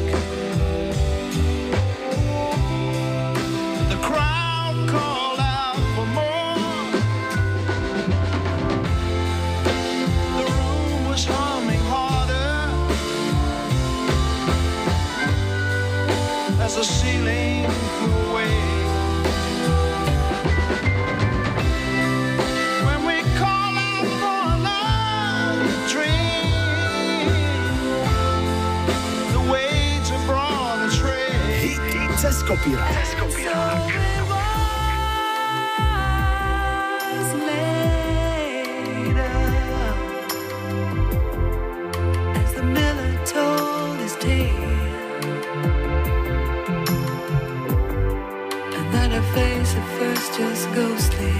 And 48.77 48.93
that 48.93 49.09
her 49.11 49.25
face 49.33 49.73
at 49.75 49.87
first 49.97 50.37
just 50.37 50.65
ghostly. 50.75 51.37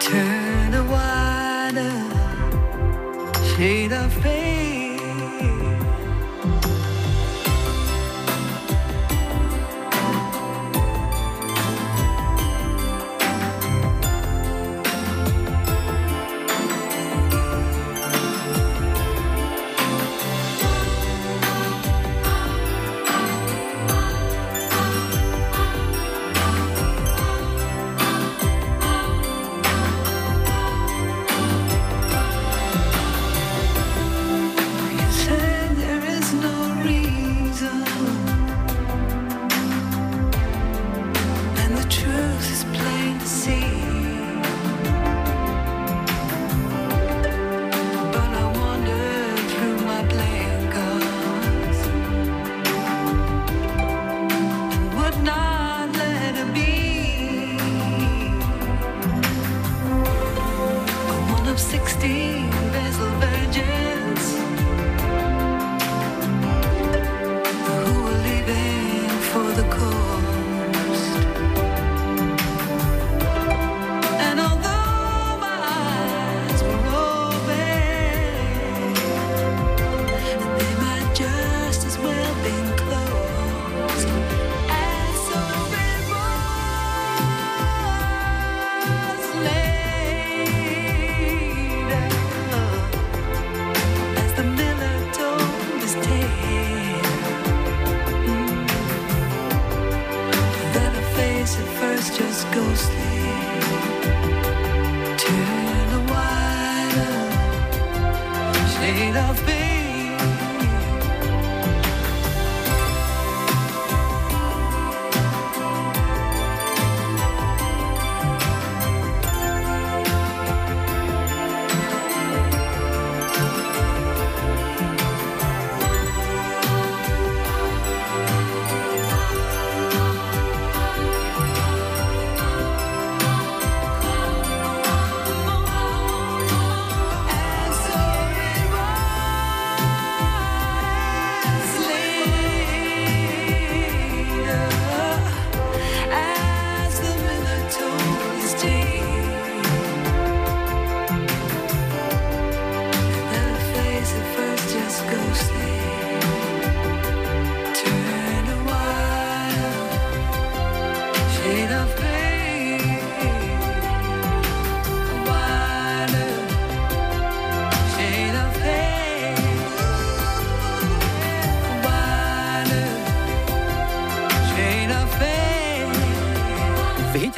Turned 0.00 0.74
a 0.74 0.84
wider. 0.94 1.96
Shade 3.54 3.92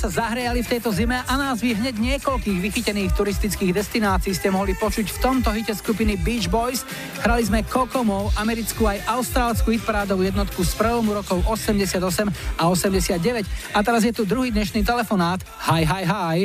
sa 0.00 0.08
zahrejali 0.08 0.64
v 0.64 0.70
tejto 0.72 0.96
zime 0.96 1.20
a 1.20 1.34
názvy 1.36 1.76
hneď 1.76 2.00
niekoľkých 2.00 2.56
vychytených 2.56 3.12
turistických 3.12 3.76
destinácií 3.76 4.32
ste 4.32 4.48
mohli 4.48 4.72
počuť 4.72 5.12
v 5.12 5.18
tomto 5.20 5.52
hite 5.52 5.76
skupiny 5.76 6.16
Beach 6.16 6.48
Boys. 6.48 6.88
Hrali 7.20 7.44
sme 7.44 7.60
Kokomo, 7.68 8.32
americkú 8.40 8.88
aj 8.88 9.04
austrálskú 9.04 9.76
hitparádovú 9.76 10.24
jednotku 10.24 10.64
z 10.64 10.72
prvomu 10.72 11.12
rokov 11.12 11.44
88 11.44 12.32
a 12.32 12.62
89. 12.72 13.44
A 13.76 13.78
teraz 13.84 14.00
je 14.00 14.16
tu 14.16 14.24
druhý 14.24 14.48
dnešný 14.48 14.80
telefonát. 14.88 15.44
Hi, 15.68 15.84
hi, 15.84 16.08
hi. 16.08 16.38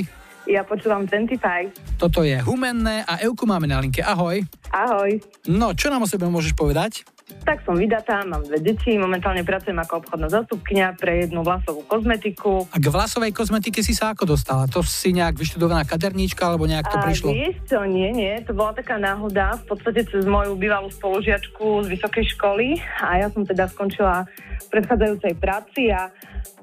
Ja 0.52 0.68
počúvam 0.68 1.08
25. 1.08 1.96
Toto 1.96 2.28
je 2.28 2.36
Humenné 2.44 3.08
a 3.08 3.24
Euku 3.24 3.48
máme 3.48 3.72
na 3.72 3.80
linke. 3.80 4.04
Ahoj. 4.04 4.44
Ahoj. 4.76 5.24
No, 5.48 5.72
čo 5.72 5.88
nám 5.88 6.04
o 6.04 6.08
sebe 6.10 6.28
môžeš 6.28 6.52
povedať? 6.52 7.08
Tak 7.42 7.64
som 7.64 7.74
vydatá, 7.80 8.22
mám 8.28 8.44
dve 8.46 8.60
deti, 8.62 9.00
momentálne 9.00 9.42
pracujem 9.42 9.78
ako 9.82 10.04
obchodná 10.04 10.30
zastupkňa 10.30 11.00
pre 11.00 11.26
jednu 11.26 11.42
vlasovú 11.42 11.82
kozmetiku. 11.88 12.70
A 12.70 12.78
k 12.78 12.86
vlasovej 12.92 13.34
kozmetike 13.34 13.82
si 13.82 13.98
sa 13.98 14.14
ako 14.14 14.36
dostala? 14.36 14.70
To 14.70 14.86
si 14.86 15.16
nejak 15.16 15.40
vyštudovaná 15.40 15.88
kaderníčka 15.88 16.46
alebo 16.46 16.70
nejak 16.70 16.86
to 16.92 16.98
a 17.00 17.06
prišlo? 17.08 17.34
vieš 17.34 17.58
čo, 17.66 17.82
nie, 17.88 18.14
nie, 18.14 18.34
to 18.46 18.54
bola 18.54 18.78
taká 18.78 19.02
náhoda, 19.02 19.58
v 19.64 19.66
podstate 19.74 20.06
cez 20.06 20.28
moju 20.28 20.54
bývalú 20.54 20.92
spolužiačku 20.94 21.86
z 21.86 21.88
vysokej 21.98 22.26
školy 22.38 22.78
a 23.02 23.26
ja 23.26 23.28
som 23.34 23.42
teda 23.42 23.66
skončila 23.72 24.28
v 24.62 24.66
predchádzajúcej 24.70 25.34
práci 25.42 25.90
a, 25.90 26.14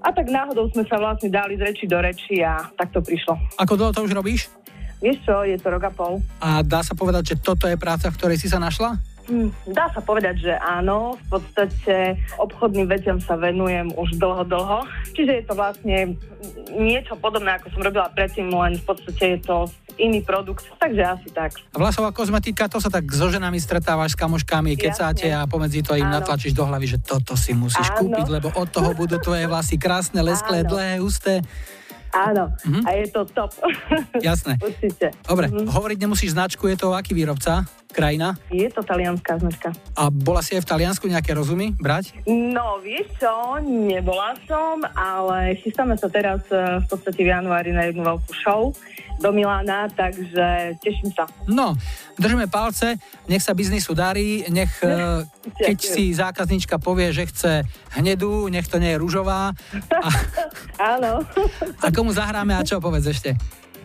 a 0.05 0.09
tak 0.15 0.31
náhodou 0.31 0.71
sme 0.71 0.87
sa 0.87 1.01
vlastne 1.01 1.27
dali 1.27 1.59
z 1.59 1.63
reči 1.65 1.85
do 1.91 1.99
reči 1.99 2.39
a 2.39 2.71
tak 2.79 2.95
to 2.95 3.03
prišlo. 3.03 3.35
Ako 3.59 3.75
dlho 3.75 3.91
to 3.91 4.07
už 4.07 4.15
robíš? 4.15 4.47
Vieš 5.03 5.19
čo, 5.27 5.43
je 5.43 5.59
to 5.59 5.67
rok 5.67 5.83
a 5.83 5.93
pol. 5.93 6.23
A 6.39 6.63
dá 6.63 6.81
sa 6.81 6.95
povedať, 6.95 7.35
že 7.35 7.43
toto 7.43 7.67
je 7.67 7.75
práca, 7.75 8.07
v 8.07 8.15
ktorej 8.15 8.39
si 8.39 8.47
sa 8.47 8.63
našla? 8.63 8.97
Hm, 9.23 9.55
Dá 9.71 9.87
sa 9.95 10.03
povedať, 10.03 10.51
že 10.51 10.53
áno. 10.59 11.15
V 11.31 11.39
podstate 11.39 12.19
obchodným 12.43 12.91
veciam 12.91 13.23
sa 13.23 13.39
venujem 13.39 13.95
už 13.95 14.19
dlho, 14.19 14.43
dlho. 14.43 14.83
Čiže 15.15 15.33
je 15.39 15.45
to 15.47 15.55
vlastne 15.55 15.97
niečo 16.75 17.15
podobné, 17.19 17.55
ako 17.55 17.71
som 17.71 17.87
robila 17.87 18.11
predtým, 18.11 18.51
len 18.51 18.75
v 18.79 18.85
podstate 18.85 19.39
je 19.39 19.41
to 19.47 19.57
iný 19.95 20.27
produkt. 20.27 20.67
Takže 20.75 21.03
asi 21.07 21.29
tak. 21.31 21.55
A 21.71 21.79
vlasová 21.79 22.11
kozmetika, 22.11 22.67
to 22.67 22.83
sa 22.83 22.91
tak 22.91 23.07
so 23.15 23.31
ženami 23.31 23.63
stretávaš, 23.63 24.15
s 24.15 24.19
kamoškami, 24.19 24.75
kecáte 24.75 25.31
a 25.31 25.47
pomedzi 25.47 25.87
to 25.87 25.95
im 25.95 26.09
Áno. 26.11 26.19
natlačíš 26.19 26.59
do 26.59 26.67
hlavy, 26.67 26.87
že 26.91 26.99
toto 26.99 27.39
si 27.39 27.55
musíš 27.55 27.95
Áno. 27.95 28.03
kúpiť, 28.07 28.27
lebo 28.27 28.51
od 28.59 28.69
toho 28.75 28.91
budú 28.91 29.23
tvoje 29.23 29.47
vlasy 29.47 29.79
krásne, 29.79 30.19
lesklé, 30.19 30.67
Áno. 30.67 30.75
dlhé, 30.75 30.99
husté. 30.99 31.47
Áno, 32.13 32.53
Mhm. 32.63 32.81
a 32.85 32.91
je 32.93 33.07
to 33.09 33.25
top. 33.27 33.53
Jasné. 34.21 34.61
Určite. 34.61 35.17
Dobre, 35.25 35.49
Mhm. 35.49 35.67
hovoriť 35.67 35.99
nemusíš 35.99 36.31
značku, 36.33 36.69
je 36.69 36.77
to 36.77 36.93
aký 36.93 37.13
výrobca? 37.13 37.65
krajina? 37.93 38.33
Je 38.49 38.73
to 38.73 38.81
talianská 38.81 39.37
značka. 39.37 39.69
A 39.93 40.09
bola 40.09 40.41
si 40.41 40.57
aj 40.57 40.65
v 40.65 40.71
Taliansku 40.73 41.05
nejaké 41.05 41.37
rozumy 41.37 41.77
brať? 41.77 42.17
No, 42.25 42.81
vieš 42.81 43.05
čo, 43.21 43.29
nebola 43.61 44.33
som, 44.49 44.81
ale 44.89 45.61
chystáme 45.61 46.01
sa 46.01 46.09
teraz 46.09 46.41
eh, 46.49 46.81
v 46.81 46.87
podstate 46.89 47.21
v 47.21 47.29
januári 47.29 47.69
na 47.69 47.85
jednu 47.85 48.01
veľkú 48.03 48.33
show 48.33 48.73
do 49.23 49.31
Milána, 49.31 49.87
takže 49.87 50.75
teším 50.83 51.15
sa. 51.15 51.31
No, 51.47 51.79
držíme 52.19 52.51
palce, 52.51 52.99
nech 53.31 53.41
sa 53.41 53.55
biznisu 53.55 53.95
darí, 53.95 54.43
nech 54.51 54.75
eh, 54.85 55.23
keď 55.63 55.79
si 55.79 56.11
zákaznička 56.11 56.83
povie, 56.83 57.15
že 57.15 57.31
chce 57.31 57.53
hnedú, 57.95 58.51
nech 58.51 58.67
to 58.67 58.83
nie 58.83 58.99
je 58.99 59.01
ružová. 59.01 59.55
Áno. 60.93 61.23
A 61.85 61.87
komu 61.95 62.11
zahráme 62.11 62.59
a 62.59 62.67
čo 62.67 62.83
povedz 62.83 63.07
ešte? 63.07 63.39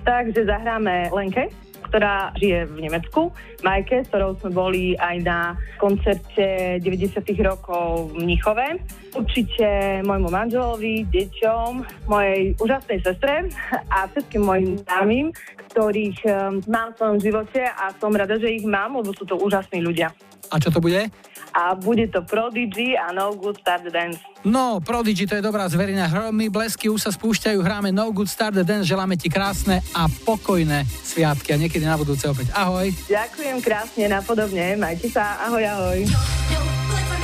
Takže 0.08 0.48
zahráme 0.48 1.12
Lenke, 1.12 1.52
ktorá 1.88 2.36
žije 2.38 2.68
v 2.70 2.78
Nemecku, 2.88 3.34
Majke, 3.66 4.04
s 4.04 4.10
ktorou 4.12 4.38
sme 4.38 4.52
boli 4.54 4.84
aj 5.00 5.16
na 5.24 5.40
koncerte 5.82 6.78
90 6.84 7.24
rokov 7.42 8.14
v 8.14 8.24
Mnichove. 8.24 8.78
Určite 9.18 10.02
môjmu 10.06 10.30
manželovi, 10.30 11.08
deťom, 11.10 11.72
mojej 12.06 12.54
úžasnej 12.62 13.00
sestre 13.02 13.50
a 13.90 14.06
všetkým 14.12 14.44
mojim 14.46 14.78
známym, 14.86 15.28
ktorých 15.74 16.20
um, 16.26 16.62
mám 16.70 16.94
v 16.94 16.98
svojom 17.02 17.18
živote 17.22 17.62
a 17.66 17.94
som 17.98 18.14
rada, 18.14 18.38
že 18.38 18.54
ich 18.54 18.66
mám, 18.66 18.98
lebo 18.98 19.14
sú 19.14 19.26
to 19.26 19.38
úžasní 19.38 19.82
ľudia. 19.82 20.14
A 20.48 20.62
čo 20.62 20.72
to 20.72 20.80
bude? 20.80 21.12
A 21.58 21.74
bude 21.74 22.06
to 22.14 22.22
Prodigy 22.22 22.94
a 22.94 23.10
No 23.10 23.34
Good 23.34 23.58
Start 23.66 23.82
the 23.82 23.90
Dance. 23.90 24.22
No, 24.46 24.78
Prodigy, 24.78 25.26
to 25.26 25.42
je 25.42 25.42
dobrá 25.42 25.66
zverina. 25.66 26.06
Hromy, 26.06 26.54
blesky 26.54 26.86
už 26.86 27.02
sa 27.02 27.10
spúšťajú, 27.10 27.58
hráme 27.58 27.90
No 27.90 28.14
Good 28.14 28.30
Start 28.30 28.54
the 28.54 28.62
Dance, 28.62 28.86
želáme 28.86 29.18
ti 29.18 29.26
krásne 29.26 29.82
a 29.98 30.06
pokojné 30.06 30.86
sviatky 30.86 31.58
a 31.58 31.58
niekedy 31.58 31.82
na 31.82 31.98
budúce 31.98 32.30
opäť. 32.30 32.54
Ahoj. 32.54 32.94
Ďakujem 33.10 33.58
krásne, 33.66 34.06
napodobne, 34.06 34.78
majte 34.78 35.10
sa, 35.10 35.42
ahoj, 35.50 35.66
ahoj. 35.66 36.00
S 36.06 37.17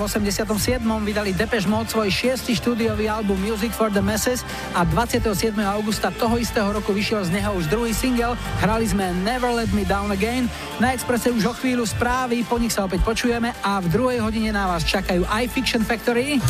V 0.00 0.08
87. 0.08 0.80
vydali 1.04 1.36
Depeche 1.36 1.68
Mode 1.68 1.92
svoj 1.92 2.08
šiestý 2.08 2.56
štúdiový 2.56 3.04
album 3.04 3.36
Music 3.36 3.68
for 3.68 3.92
the 3.92 4.00
Masses 4.00 4.40
a 4.72 4.80
27. 4.88 5.28
augusta 5.60 6.08
toho 6.08 6.40
istého 6.40 6.72
roku 6.72 6.96
vyšiel 6.96 7.20
z 7.28 7.36
neho 7.36 7.52
už 7.52 7.68
druhý 7.68 7.92
single. 7.92 8.32
Hrali 8.64 8.88
sme 8.88 9.12
Never 9.20 9.52
Let 9.52 9.68
Me 9.76 9.84
Down 9.84 10.08
Again. 10.08 10.48
Na 10.80 10.96
Expresse 10.96 11.28
už 11.28 11.44
o 11.44 11.52
chvíľu 11.52 11.84
správy, 11.84 12.48
po 12.48 12.56
nich 12.56 12.72
sa 12.72 12.88
opäť 12.88 13.04
počujeme 13.04 13.52
a 13.60 13.76
v 13.84 13.92
druhej 13.92 14.24
hodine 14.24 14.56
na 14.56 14.72
vás 14.72 14.88
čakajú 14.88 15.20
aj 15.28 15.44
Fiction 15.52 15.84
Factory. 15.84 16.40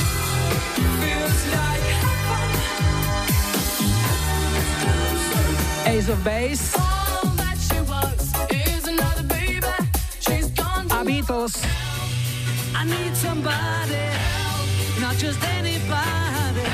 Ace 5.90 6.07
of 6.07 6.22
Base 6.22 6.89
I 13.20 13.22
need 13.22 13.28
somebody, 13.28 15.00
not 15.00 15.16
just 15.16 15.42
anybody. 15.44 16.64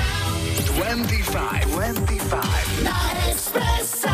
25, 0.78 1.70
25. 1.72 2.82
Na 2.84 2.90
Expresse. 3.28 4.08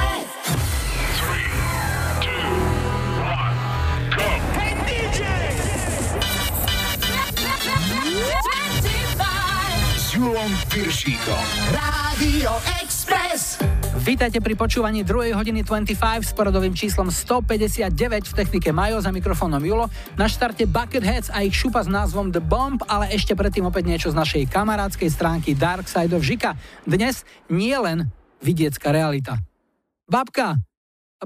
Hey 4.17 4.75
DJ! 4.87 5.21
S 9.97 10.13
Julom 10.15 10.57
Piršíkom. 10.69 11.45
Radio 11.73 12.51
Express. 12.57 12.92
Vítajte 14.03 14.43
pri 14.43 14.59
počúvaní 14.59 15.07
2. 15.07 15.31
hodiny 15.31 15.63
25 15.63 16.27
s 16.27 16.35
poradovým 16.35 16.75
číslom 16.75 17.07
159 17.07 17.95
v 18.27 18.33
technike 18.35 18.75
Majo 18.75 18.99
za 18.99 19.15
mikrofónom 19.15 19.63
Julo. 19.63 19.87
Na 20.19 20.27
štarte 20.27 20.67
Bucketheads 20.67 21.31
a 21.31 21.47
ich 21.47 21.55
šupa 21.55 21.87
s 21.87 21.87
názvom 21.87 22.35
The 22.35 22.43
Bomb, 22.43 22.83
ale 22.91 23.15
ešte 23.15 23.39
predtým 23.39 23.63
opäť 23.63 23.87
niečo 23.87 24.11
z 24.11 24.19
našej 24.19 24.51
kamarádskej 24.51 25.07
stránky 25.07 25.55
Dark 25.55 25.87
Side 25.87 26.11
of 26.19 26.27
Žika. 26.27 26.59
Dnes 26.83 27.23
nie 27.47 27.79
len 27.79 28.11
vidiecká 28.43 28.91
realita. 28.91 29.39
Babka, 30.11 30.59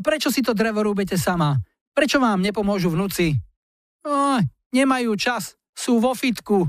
prečo 0.05 0.29
si 0.29 0.45
to 0.45 0.53
drevo 0.53 0.85
rúbete 0.85 1.17
sama? 1.17 1.57
Prečo 1.97 2.21
vám 2.21 2.45
nepomôžu 2.45 2.93
vnúci? 2.93 3.41
O, 4.05 4.37
nemajú 4.77 5.17
čas, 5.17 5.57
sú 5.73 5.97
vo 5.97 6.13
fitku. 6.13 6.69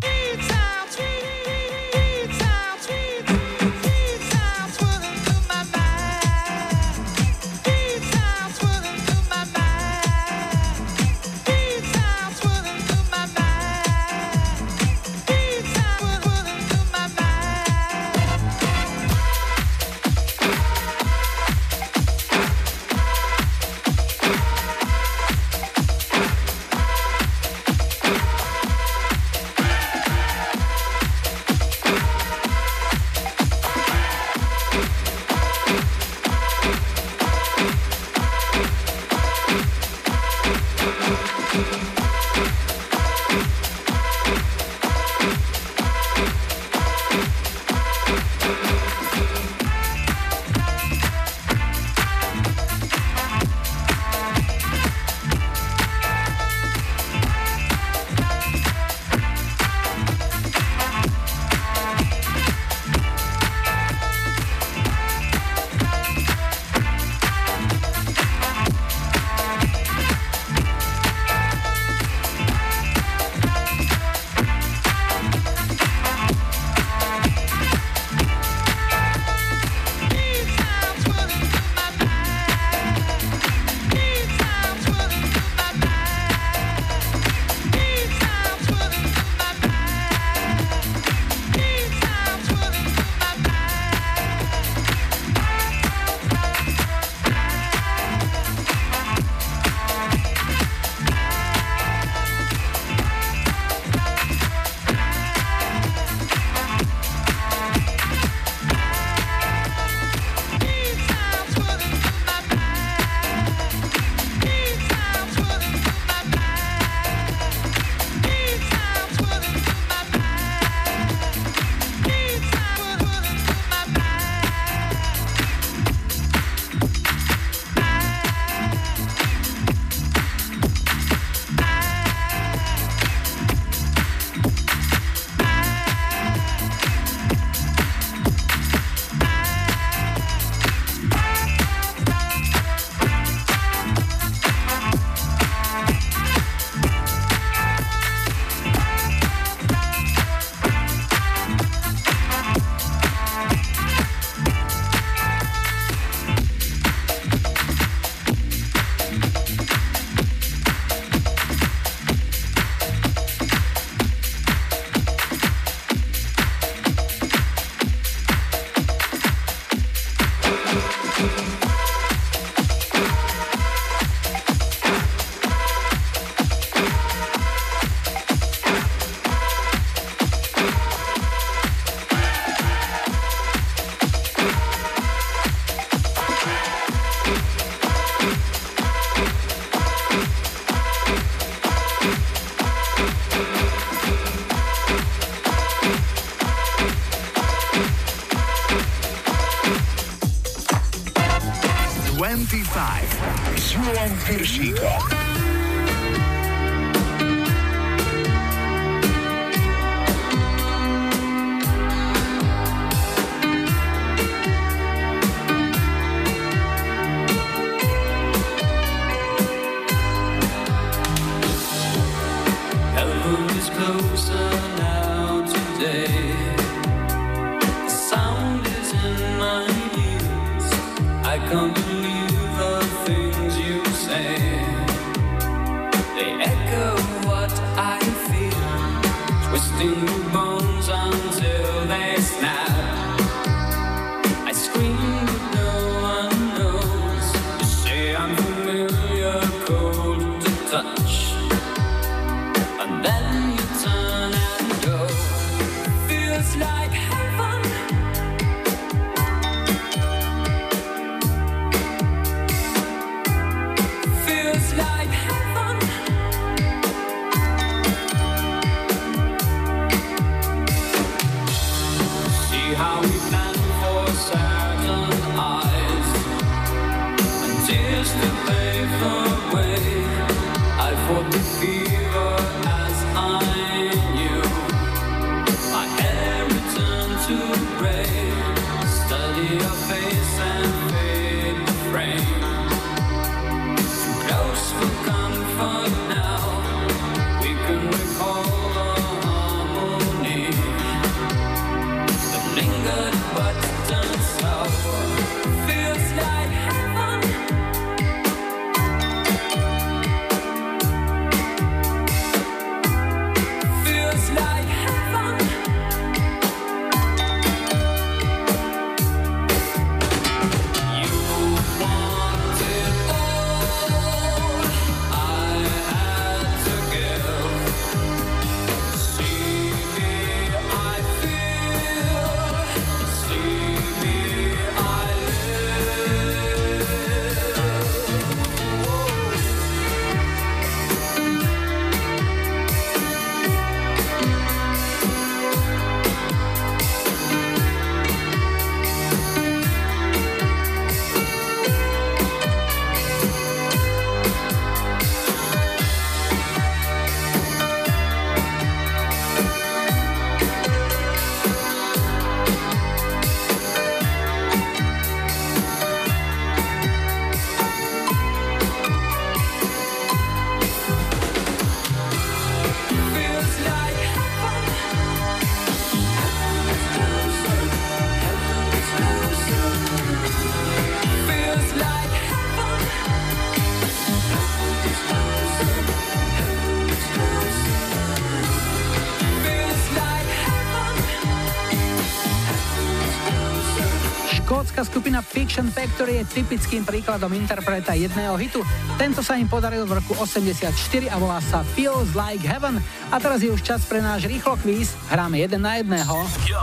Skupina 395.57 395.73
Fiction 395.73 395.73
Factory 395.73 396.21
je 396.21 396.23
typickým 396.37 396.83
príkladom 396.85 397.33
interpreta 397.33 397.97
jedného 397.97 398.37
hitu. 398.37 398.61
Tento 398.93 399.25
sa 399.25 399.41
im 399.41 399.49
podaril 399.49 399.89
v 399.89 399.97
roku 399.97 400.13
84 400.13 400.69
a 401.09 401.17
volá 401.17 401.41
sa 401.41 401.65
Feels 401.73 402.13
Like 402.13 402.45
Heaven. 402.45 402.77
A 403.09 403.17
teraz 403.17 403.41
je 403.41 403.49
už 403.49 403.65
čas 403.65 403.81
pre 403.89 403.97
náš 403.97 404.29
rýchlo 404.29 404.53
kvíz. 404.61 404.93
Hráme 405.09 405.41
jeden 405.41 405.65
na 405.65 405.81
jedného. 405.81 406.13
Yo? 406.45 406.61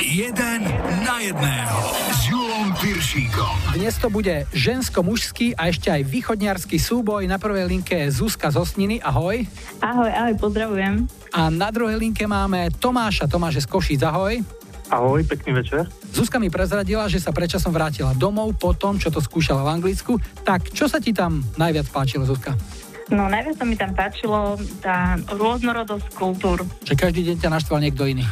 Jeden 0.00 0.60
na 1.04 1.16
jedného 1.20 1.80
s 2.08 2.20
Julom 2.32 2.72
Piršíkom. 2.80 3.76
Dnes 3.76 4.00
to 4.00 4.08
bude 4.08 4.48
žensko-mužský 4.56 5.52
a 5.52 5.68
ešte 5.68 5.92
aj 5.92 6.08
východniarský 6.08 6.80
súboj. 6.80 7.28
Na 7.28 7.36
prvej 7.36 7.68
linke 7.68 8.00
je 8.00 8.08
Zuzka 8.08 8.48
z 8.48 8.64
Osniny. 8.64 8.96
Ahoj. 9.04 9.44
Ahoj, 9.84 10.08
ahoj, 10.08 10.34
pozdravujem. 10.40 11.04
A 11.36 11.52
na 11.52 11.68
druhej 11.68 12.00
linke 12.00 12.24
máme 12.24 12.72
Tomáša. 12.80 13.28
Tomáš 13.28 13.60
je 13.60 13.62
z 13.64 13.68
Košíc. 13.68 14.00
Ahoj. 14.00 14.40
Ahoj, 14.88 15.20
pekný 15.28 15.52
večer. 15.52 15.84
Zuzka 16.18 16.42
mi 16.42 16.50
prezradila, 16.50 17.06
že 17.06 17.22
sa 17.22 17.30
predčasom 17.30 17.70
vrátila 17.70 18.10
domov 18.10 18.58
po 18.58 18.74
tom, 18.74 18.98
čo 18.98 19.06
to 19.06 19.22
skúšala 19.22 19.62
v 19.62 19.78
Anglicku. 19.78 20.18
Tak 20.42 20.74
čo 20.74 20.90
sa 20.90 20.98
ti 20.98 21.14
tam 21.14 21.46
najviac 21.54 21.86
páčilo, 21.94 22.26
Zuzka? 22.26 22.58
No 23.06 23.30
najviac 23.30 23.54
sa 23.54 23.62
mi 23.62 23.78
tam 23.78 23.94
páčilo 23.94 24.58
tá 24.82 25.14
rôznorodosť 25.30 26.18
kultúr. 26.18 26.66
Že 26.82 26.94
každý 26.98 27.20
deň 27.22 27.36
ťa 27.38 27.54
naštval 27.54 27.78
niekto 27.86 28.02
iný. 28.02 28.26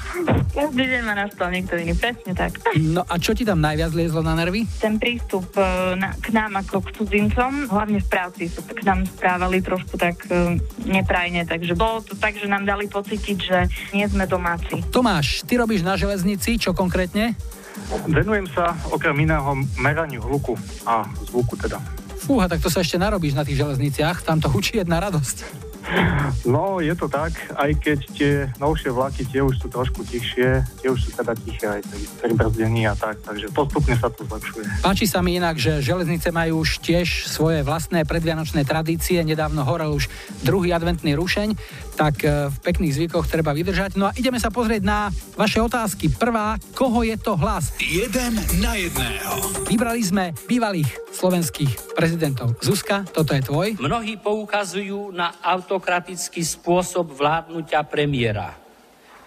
Každý 0.51 0.82
deň 0.82 1.03
ma 1.07 1.14
naštval 1.14 1.49
niekto 1.55 1.78
iný, 1.78 1.95
presne 1.95 2.34
tak. 2.34 2.59
No 2.74 3.07
a 3.07 3.14
čo 3.22 3.39
ti 3.39 3.47
tam 3.47 3.62
najviac 3.62 3.95
liezlo 3.95 4.18
na 4.18 4.34
nervy? 4.34 4.66
Ten 4.82 4.99
prístup 4.99 5.47
e, 5.55 5.95
na, 5.95 6.11
k 6.18 6.34
nám 6.34 6.59
ako 6.59 6.82
k 6.82 6.89
cudzincom, 6.91 7.70
hlavne 7.70 8.03
v 8.03 8.09
práci 8.11 8.51
sa 8.51 8.66
k 8.66 8.82
nám 8.82 9.07
správali 9.07 9.62
trošku 9.62 9.95
tak 9.95 10.26
e, 10.26 10.59
neprajne, 10.91 11.47
takže 11.47 11.78
bolo 11.78 12.03
to 12.03 12.18
tak, 12.18 12.34
že 12.34 12.51
nám 12.51 12.66
dali 12.66 12.91
pocítiť, 12.91 13.39
že 13.39 13.59
nie 13.95 14.11
sme 14.11 14.26
domáci. 14.26 14.82
Tomáš, 14.91 15.47
ty 15.47 15.55
robíš 15.55 15.87
na 15.87 15.95
železnici, 15.95 16.59
čo 16.59 16.74
konkrétne? 16.74 17.39
Venujem 18.11 18.47
sa 18.51 18.74
okrem 18.91 19.14
iného 19.26 19.55
meraniu 19.78 20.22
hluku 20.24 20.59
a 20.87 21.07
zvuku 21.26 21.55
teda. 21.59 21.78
Fúha, 22.16 22.51
tak 22.51 22.59
to 22.59 22.72
sa 22.72 22.82
ešte 22.82 22.99
narobíš 22.99 23.39
na 23.39 23.47
tých 23.47 23.62
železniciach, 23.62 24.26
tam 24.26 24.43
to 24.43 24.51
hučí 24.51 24.82
jedna 24.82 24.99
radosť. 24.99 25.66
No, 26.43 26.82
je 26.82 26.91
to 26.99 27.07
tak, 27.07 27.30
aj 27.55 27.70
keď 27.78 27.99
tie 28.11 28.32
novšie 28.59 28.91
vlaky, 28.91 29.22
tie 29.22 29.39
už 29.39 29.62
sú 29.62 29.70
trošku 29.70 30.03
tichšie, 30.03 30.66
tie 30.82 30.89
už 30.91 30.99
sú 30.99 31.11
teda 31.14 31.30
tiché 31.39 31.78
aj 31.78 31.82
pri 32.18 32.34
brzdení 32.34 32.91
a 32.91 32.99
tak, 32.99 33.22
takže 33.22 33.47
postupne 33.55 33.95
sa 33.95 34.11
to 34.11 34.26
zlepšuje. 34.26 34.82
Páči 34.82 35.07
sa 35.07 35.22
mi 35.22 35.39
inak, 35.39 35.55
že 35.59 35.78
železnice 35.78 36.34
majú 36.34 36.66
už 36.66 36.82
tiež 36.82 37.30
svoje 37.30 37.62
vlastné 37.62 38.03
predvianočné 38.03 38.66
tradície. 38.66 39.22
Nedávno 39.22 39.62
horel 39.62 39.95
už 39.95 40.11
druhý 40.43 40.74
adventný 40.74 41.14
rušeň, 41.14 41.55
tak 41.97 42.22
e, 42.22 42.53
v 42.53 42.57
pekných 42.61 42.92
zvykoch 42.92 43.24
treba 43.24 43.57
vydržať. 43.57 43.97
No 43.97 44.12
a 44.12 44.14
ideme 44.14 44.36
sa 44.36 44.53
pozrieť 44.53 44.84
na 44.84 45.09
vaše 45.34 45.59
otázky. 45.64 46.12
Prvá, 46.12 46.61
koho 46.76 47.01
je 47.01 47.16
to 47.16 47.34
hlas? 47.40 47.72
Jeden 47.80 48.36
na 48.61 48.76
jedného. 48.76 49.64
Vybrali 49.64 50.05
sme 50.05 50.36
bývalých 50.44 50.92
slovenských 51.16 51.97
prezidentov. 51.97 52.61
Zuzka, 52.61 53.09
toto 53.09 53.32
je 53.32 53.42
tvoj. 53.42 53.68
Mnohí 53.80 54.20
poukazujú 54.20 55.16
na 55.16 55.40
autokratický 55.40 56.44
spôsob 56.44 57.16
vládnutia 57.16 57.80
premiéra. 57.88 58.53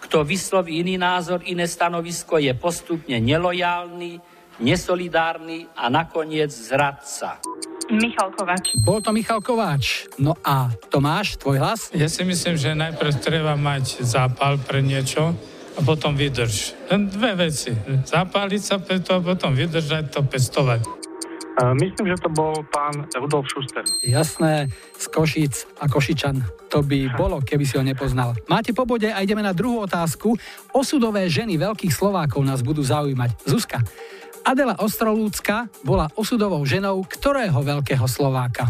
Kto 0.00 0.24
vysloví 0.24 0.80
iný 0.80 0.96
názor, 0.96 1.44
iné 1.44 1.68
stanovisko, 1.68 2.40
je 2.40 2.54
postupne 2.56 3.18
nelojálny, 3.20 4.16
nesolidárny 4.62 5.68
a 5.76 5.92
nakoniec 5.92 6.48
zradca. 6.48 7.42
Michal 7.90 8.30
Kovač. 8.30 8.64
Bol 8.78 9.02
to 9.02 9.10
Michal 9.10 9.42
Kováč. 9.42 10.06
No 10.22 10.38
a 10.46 10.70
Tomáš, 10.90 11.34
tvoj 11.42 11.58
hlas? 11.58 11.90
Ja 11.90 12.06
si 12.06 12.22
myslím, 12.22 12.54
že 12.54 12.78
najprv 12.78 13.18
treba 13.18 13.58
mať 13.58 14.06
zápal 14.06 14.62
pre 14.62 14.78
niečo 14.78 15.34
a 15.74 15.80
potom 15.82 16.14
vydrž. 16.14 16.74
Len 16.90 17.10
dve 17.10 17.50
veci. 17.50 17.74
Zapáliť 18.06 18.62
sa 18.62 18.76
pre 18.78 19.02
to 19.02 19.18
a 19.18 19.20
potom 19.22 19.54
vydržať 19.54 20.14
to 20.14 20.22
pestovať. 20.22 20.86
Uh, 21.60 21.74
myslím, 21.76 22.14
že 22.14 22.16
to 22.22 22.30
bol 22.30 22.54
pán 22.72 23.04
Rudolf 23.12 23.50
Schuster. 23.50 23.84
Jasné, 24.00 24.70
z 24.96 25.06
Košíc 25.10 25.66
a 25.82 25.90
Košičan. 25.90 26.40
To 26.70 26.80
by 26.86 27.10
bolo, 27.18 27.42
keby 27.42 27.66
si 27.66 27.74
ho 27.74 27.84
nepoznal. 27.84 28.38
Máte 28.46 28.70
po 28.70 28.86
bode 28.86 29.10
a 29.10 29.18
ideme 29.18 29.42
na 29.42 29.50
druhú 29.50 29.82
otázku. 29.82 30.38
Osudové 30.70 31.26
ženy 31.26 31.58
veľkých 31.58 31.90
Slovákov 31.90 32.46
nás 32.46 32.62
budú 32.62 32.80
zaujímať. 32.86 33.44
Zuzka, 33.44 33.82
Adela 34.44 34.76
Ostrolúcka 34.80 35.68
bola 35.84 36.08
osudovou 36.16 36.64
ženou 36.64 37.04
ktorého 37.04 37.60
veľkého 37.60 38.06
Slováka? 38.08 38.64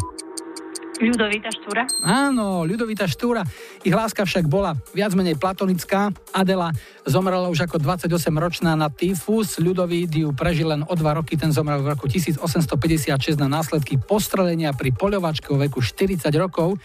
Ľudovita 1.01 1.49
Štúra. 1.49 1.89
Áno, 2.05 2.69
Ľudovita 2.69 3.09
Štúra. 3.09 3.41
Ich 3.81 3.95
láska 3.97 4.29
však 4.29 4.45
bola 4.45 4.77
viac 4.93 5.17
menej 5.17 5.41
platonická. 5.41 6.13
Adela 6.37 6.77
zomrela 7.09 7.49
už 7.49 7.65
ako 7.65 7.81
28-ročná 7.81 8.77
na 8.77 8.93
tyfus. 8.93 9.57
Ľudovít 9.57 10.13
ju 10.13 10.29
prežil 10.37 10.69
len 10.69 10.85
o 10.85 10.93
dva 10.93 11.17
roky. 11.17 11.41
Ten 11.41 11.57
zomrel 11.57 11.81
v 11.81 11.97
roku 11.97 12.05
1856 12.05 13.17
na 13.41 13.49
následky 13.49 13.97
postrelenia 13.97 14.77
pri 14.77 14.93
poľovačke 14.93 15.49
vo 15.49 15.57
veku 15.57 15.81
40 15.81 16.29
rokov. 16.37 16.77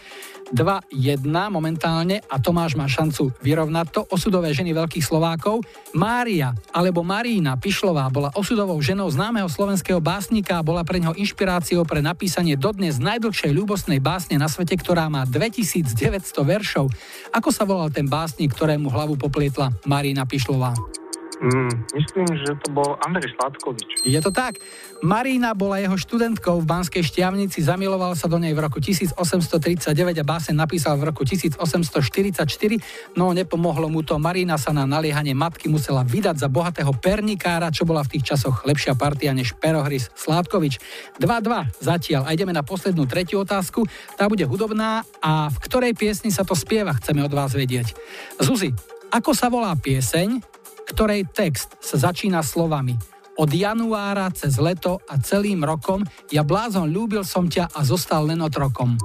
2-1 0.54 1.26
momentálne 1.50 2.22
a 2.30 2.38
Tomáš 2.38 2.78
má 2.78 2.86
šancu 2.86 3.34
vyrovnať 3.42 3.86
to. 3.90 4.00
Osudové 4.12 4.54
ženy 4.54 4.70
veľkých 4.76 5.02
Slovákov. 5.02 5.66
Mária 5.96 6.54
alebo 6.70 7.02
Marína 7.02 7.58
Pišlová 7.58 8.06
bola 8.12 8.30
osudovou 8.38 8.78
ženou 8.78 9.10
známeho 9.10 9.50
slovenského 9.50 9.98
básnika 9.98 10.60
a 10.60 10.66
bola 10.66 10.86
pre 10.86 11.02
neho 11.02 11.16
inšpiráciou 11.16 11.82
pre 11.82 11.98
napísanie 12.04 12.54
dodnes 12.54 13.02
najdlhšej 13.02 13.50
ľúbostnej 13.50 13.98
básne 13.98 14.38
na 14.38 14.46
svete, 14.46 14.78
ktorá 14.78 15.10
má 15.10 15.26
2900 15.26 16.22
veršov. 16.46 16.86
Ako 17.34 17.50
sa 17.50 17.66
volal 17.66 17.90
ten 17.90 18.06
básnik, 18.06 18.54
ktorému 18.54 18.86
hlavu 18.92 19.18
poplietla 19.18 19.74
Marína 19.88 20.28
Pišlová? 20.28 20.76
Mm, 21.36 21.84
myslím, 21.92 22.28
že 22.32 22.56
to 22.64 22.72
bol 22.72 22.96
Andrej 23.04 23.28
Sládkovič. 23.36 24.08
Je 24.08 24.16
to 24.24 24.32
tak. 24.32 24.56
Marína 25.04 25.52
bola 25.52 25.76
jeho 25.76 25.92
študentkou 25.92 26.64
v 26.64 26.68
Banskej 26.68 27.04
Štiavnici, 27.04 27.60
zamiloval 27.60 28.16
sa 28.16 28.32
do 28.32 28.40
nej 28.40 28.56
v 28.56 28.64
roku 28.64 28.80
1839 28.80 29.92
a 29.92 30.24
básen 30.24 30.56
napísal 30.56 30.96
v 30.96 31.12
roku 31.12 31.20
1844, 31.20 31.92
no 33.12 33.36
nepomohlo 33.36 33.92
mu 33.92 34.00
to. 34.00 34.16
Marína 34.16 34.56
sa 34.56 34.72
na 34.72 34.88
naliehanie 34.88 35.36
matky 35.36 35.68
musela 35.68 36.00
vydať 36.00 36.40
za 36.40 36.48
bohatého 36.48 36.96
pernikára, 36.96 37.68
čo 37.68 37.84
bola 37.84 38.00
v 38.08 38.16
tých 38.16 38.32
časoch 38.32 38.64
lepšia 38.64 38.96
partia 38.96 39.36
než 39.36 39.52
Perohris 39.60 40.08
Sládkovič. 40.16 40.80
2-2 41.20 41.76
zatiaľ. 41.84 42.24
A 42.24 42.32
ideme 42.32 42.56
na 42.56 42.64
poslednú 42.64 43.04
tretiu 43.04 43.44
otázku. 43.44 43.84
Tá 44.16 44.24
bude 44.32 44.48
hudobná 44.48 45.04
a 45.20 45.52
v 45.52 45.56
ktorej 45.60 45.92
piesni 45.92 46.32
sa 46.32 46.40
to 46.40 46.56
spieva, 46.56 46.96
chceme 46.96 47.20
od 47.20 47.32
vás 47.36 47.52
vedieť. 47.52 47.92
Zuzi, 48.40 48.72
ako 49.12 49.36
sa 49.36 49.52
volá 49.52 49.76
pieseň, 49.76 50.40
ktorej 50.88 51.28
text 51.28 51.76
sa 51.84 52.00
začína 52.00 52.40
slovami 52.40 53.15
od 53.36 53.50
januára 53.52 54.32
cez 54.32 54.56
leto 54.56 54.96
a 55.08 55.20
celým 55.20 55.60
rokom 55.60 56.00
ja 56.32 56.40
blázon 56.40 56.88
ľúbil 56.88 57.20
som 57.22 57.48
ťa 57.48 57.68
a 57.72 57.80
zostal 57.84 58.24
len 58.28 58.40
otrokom. 58.40 58.96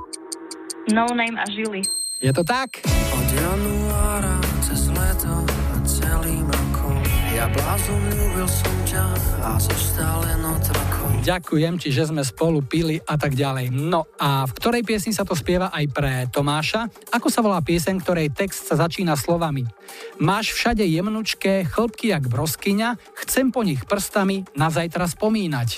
No 0.90 1.06
name 1.12 1.36
a 1.38 1.46
žili. 1.52 1.84
Je 2.24 2.32
to 2.32 2.44
tak? 2.48 2.82
Od 2.88 3.28
januára 3.36 4.36
cez 4.64 4.88
leto 4.90 5.36
a 5.48 5.76
celým 5.84 6.48
rokom 6.48 7.00
Ja 7.36 7.48
blázon 7.52 8.02
ľúbil 8.12 8.48
som 8.48 8.76
ťa 8.88 9.06
a 9.44 9.52
zostal 9.60 10.24
len 10.24 10.42
otrokom 10.48 10.91
Ďakujem 11.22 11.78
ti, 11.78 11.94
že 11.94 12.10
sme 12.10 12.26
spolu 12.26 12.66
pili 12.66 12.98
a 12.98 13.14
tak 13.14 13.38
ďalej. 13.38 13.70
No 13.70 14.10
a 14.18 14.50
v 14.50 14.56
ktorej 14.58 14.82
piesni 14.82 15.14
sa 15.14 15.22
to 15.22 15.38
spieva 15.38 15.70
aj 15.70 15.86
pre 15.94 16.14
Tomáša? 16.34 16.90
Ako 17.14 17.30
sa 17.30 17.46
volá 17.46 17.62
pieseň, 17.62 18.02
ktorej 18.02 18.34
text 18.34 18.66
sa 18.66 18.74
začína 18.74 19.14
slovami 19.14 19.70
Máš 20.18 20.50
všade 20.58 20.82
jemnučké 20.82 21.70
chlpky 21.70 22.10
jak 22.10 22.26
broskyňa, 22.26 22.98
chcem 23.22 23.54
po 23.54 23.62
nich 23.62 23.86
prstami 23.86 24.50
na 24.58 24.74
zajtra 24.74 25.06
spomínať. 25.06 25.78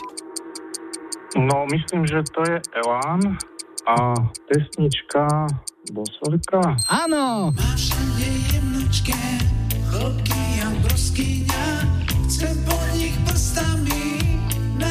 No, 1.36 1.68
myslím, 1.68 2.08
že 2.08 2.24
to 2.32 2.39
je 2.48 2.58
Elán 2.80 3.36
a 3.84 4.16
pesnička 4.48 5.28
Bosolka. 5.91 6.80
Áno! 6.88 7.52
jemnučké 8.48 9.20
chlopky 9.91 10.64
a 10.64 10.72
broskyňa 10.88 11.93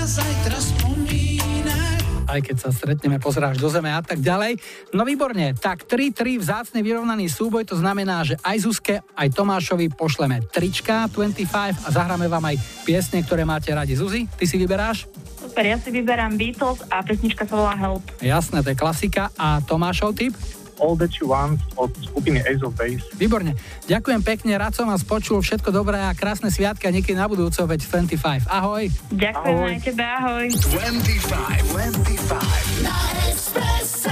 zajtra 0.04 0.58
spomínať 0.58 1.92
aj 2.32 2.40
keď 2.40 2.56
sa 2.56 2.70
stretneme, 2.72 3.20
pozráš 3.20 3.60
do 3.60 3.68
zeme 3.68 3.92
a 3.92 4.00
tak 4.00 4.24
ďalej. 4.24 4.56
No 4.96 5.04
výborne, 5.04 5.52
tak 5.52 5.84
3-3 5.84 6.40
vzácne 6.40 6.80
vyrovnaný 6.80 7.28
súboj, 7.28 7.68
to 7.68 7.76
znamená, 7.76 8.24
že 8.24 8.40
aj 8.40 8.56
Zuzke, 8.64 9.04
aj 9.04 9.28
Tomášovi 9.36 9.92
pošleme 9.92 10.40
trička 10.48 11.12
25 11.12 11.84
a 11.84 11.88
zahráme 11.92 12.32
vám 12.32 12.48
aj 12.48 12.56
piesne, 12.88 13.20
ktoré 13.20 13.44
máte 13.44 13.68
radi. 13.76 13.92
Zuzi, 13.92 14.24
ty 14.24 14.48
si 14.48 14.56
vyberáš? 14.56 15.04
Super, 15.36 15.68
ja 15.68 15.76
si 15.76 15.92
vyberám 15.92 16.38
Beatles 16.40 16.80
a 16.88 17.04
pesnička 17.04 17.44
sa 17.44 17.54
volá 17.58 17.74
Help. 17.76 18.00
Jasné, 18.24 18.64
to 18.64 18.72
je 18.72 18.78
klasika. 18.78 19.28
A 19.36 19.60
Tomášov 19.60 20.16
typ? 20.16 20.32
All 20.78 20.94
That 20.96 21.18
You 21.20 21.28
Want 21.28 21.60
od 21.76 21.90
skupiny 21.98 22.40
Ace 22.46 22.62
of 22.62 22.72
Base. 22.78 23.02
Výborne. 23.16 23.52
Ďakujem 23.84 24.20
pekne, 24.22 24.56
rád 24.56 24.72
som 24.72 24.88
vás 24.88 25.02
počul, 25.02 25.42
všetko 25.42 25.68
dobré 25.68 26.00
a 26.00 26.14
krásne 26.16 26.48
sviatka 26.48 26.88
niekedy 26.88 27.18
na 27.18 27.28
budúco, 27.28 27.60
veď 27.66 27.84
25. 28.14 28.46
Ahoj. 28.48 28.88
Ďakujem 29.12 29.58
aj 29.58 29.78
tebe, 29.82 30.04
ahoj. 30.04 30.46
25, 30.70 31.76
25. 31.76 32.86
Na 32.86 32.96
Expresse 33.28 34.08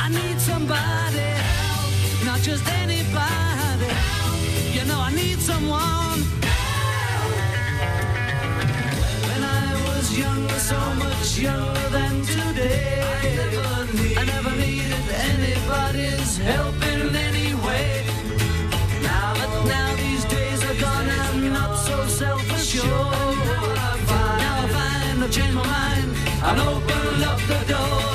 I 0.00 0.08
need 0.10 0.38
somebody 0.40 1.32
Not 2.24 2.40
just 2.40 2.64
anybody 2.68 3.88
You 4.76 4.84
know 4.84 5.00
I 5.00 5.10
need 5.14 5.40
someone 5.40 6.20
When 9.28 9.42
I 9.42 9.66
was 9.88 10.12
younger, 10.18 10.58
so 10.58 10.78
much 11.00 11.38
younger 11.38 11.88
than 11.90 12.22
today 12.22 13.00
I 14.16 14.24
never 14.24 14.53
anybody's 15.74 16.36
help 16.38 16.74
in 16.74 17.14
any 17.14 17.54
way. 17.66 18.04
Now 19.02 19.34
that 19.34 19.64
now 19.66 19.96
these 19.96 20.24
days 20.24 20.62
are 20.64 20.80
gone, 20.80 21.08
I'm 21.08 21.52
not 21.52 21.76
so 21.76 22.06
self-assured. 22.06 22.84
Now 22.84 24.62
I 24.62 24.68
find 24.68 25.24
I've 25.24 25.30
changed 25.30 25.54
my 25.54 25.66
mind 25.66 26.10
and 26.42 26.60
open 26.60 27.22
up 27.22 27.40
the 27.48 27.72
doors 27.72 28.13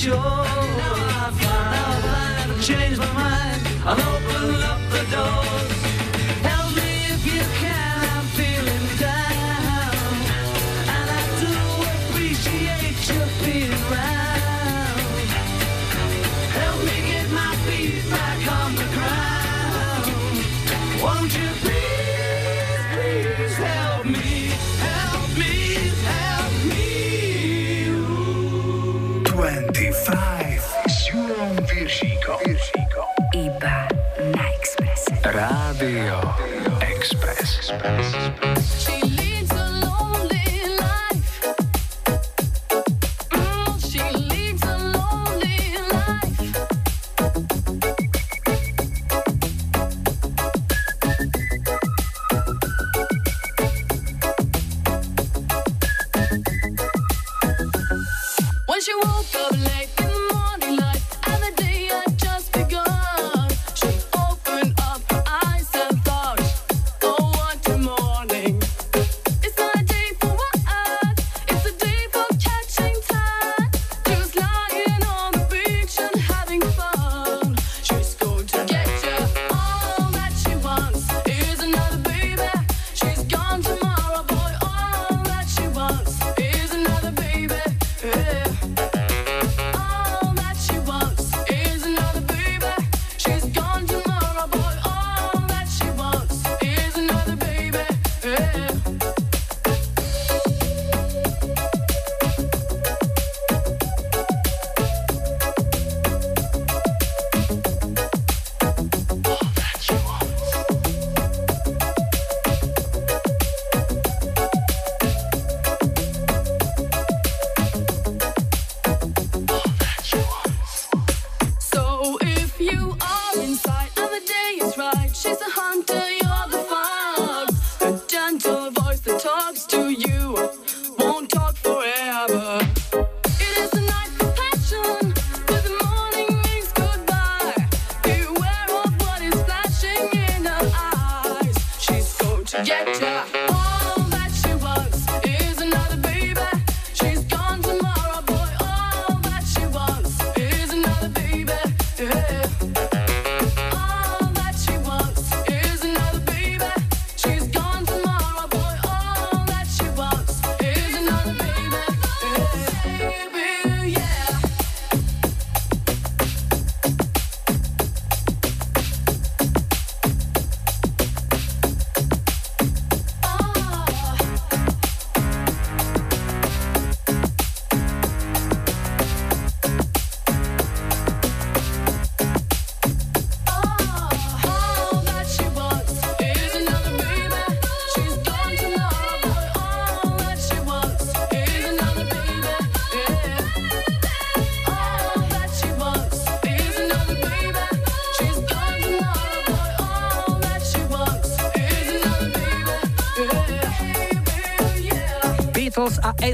就 0.00 0.16
na 34.20 34.52
Expresse. 34.52 35.10
Rádio 35.24 36.20
Express. 36.82 37.72
She 38.78 39.00
leads 39.02 39.29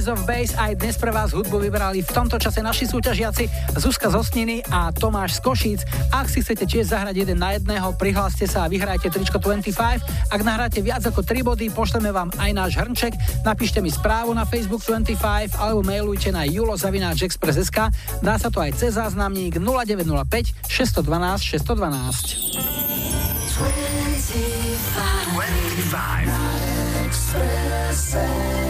Ace 0.07 0.14
of 0.14 0.22
Base 0.22 0.54
aj 0.54 0.78
dnes 0.78 0.94
pre 1.02 1.11
vás 1.11 1.34
hudbu 1.34 1.66
vybrali 1.66 1.98
v 1.98 2.07
tomto 2.07 2.38
čase 2.38 2.62
naši 2.62 2.86
súťažiaci 2.86 3.74
Zuzka 3.74 4.07
z 4.07 4.14
Osniny 4.14 4.62
a 4.70 4.94
Tomáš 4.94 5.42
z 5.42 5.42
Košíc. 5.42 5.82
Ak 6.14 6.30
si 6.30 6.46
chcete 6.46 6.62
tiež 6.62 6.94
zahrať 6.94 7.26
jeden 7.26 7.42
na 7.42 7.59
jedného, 7.59 7.90
prihláste 7.98 8.46
sa 8.46 8.62
a 8.62 8.70
vyhrajte 8.70 9.11
tričko 9.11 9.42
25. 9.42 9.74
Ak 10.30 10.40
nahráte 10.46 10.78
viac 10.78 11.02
ako 11.02 11.26
3 11.26 11.42
body, 11.42 11.74
pošleme 11.74 12.14
vám 12.14 12.30
aj 12.38 12.50
náš 12.54 12.78
hrnček. 12.78 13.18
Napíšte 13.42 13.82
mi 13.82 13.90
správu 13.90 14.30
na 14.30 14.46
Facebook 14.46 14.86
25 14.86 15.59
alebo 15.59 15.82
mailujte 15.82 16.30
na 16.30 16.46
julozavináčexpress.sk. 16.46 17.90
Dá 18.22 18.38
sa 18.38 18.46
to 18.46 18.62
aj 18.62 18.78
cez 18.78 18.94
záznamník 18.94 19.59
0905 19.59 20.70
612 20.70 21.42
612. 21.50 22.62
25 28.07 28.65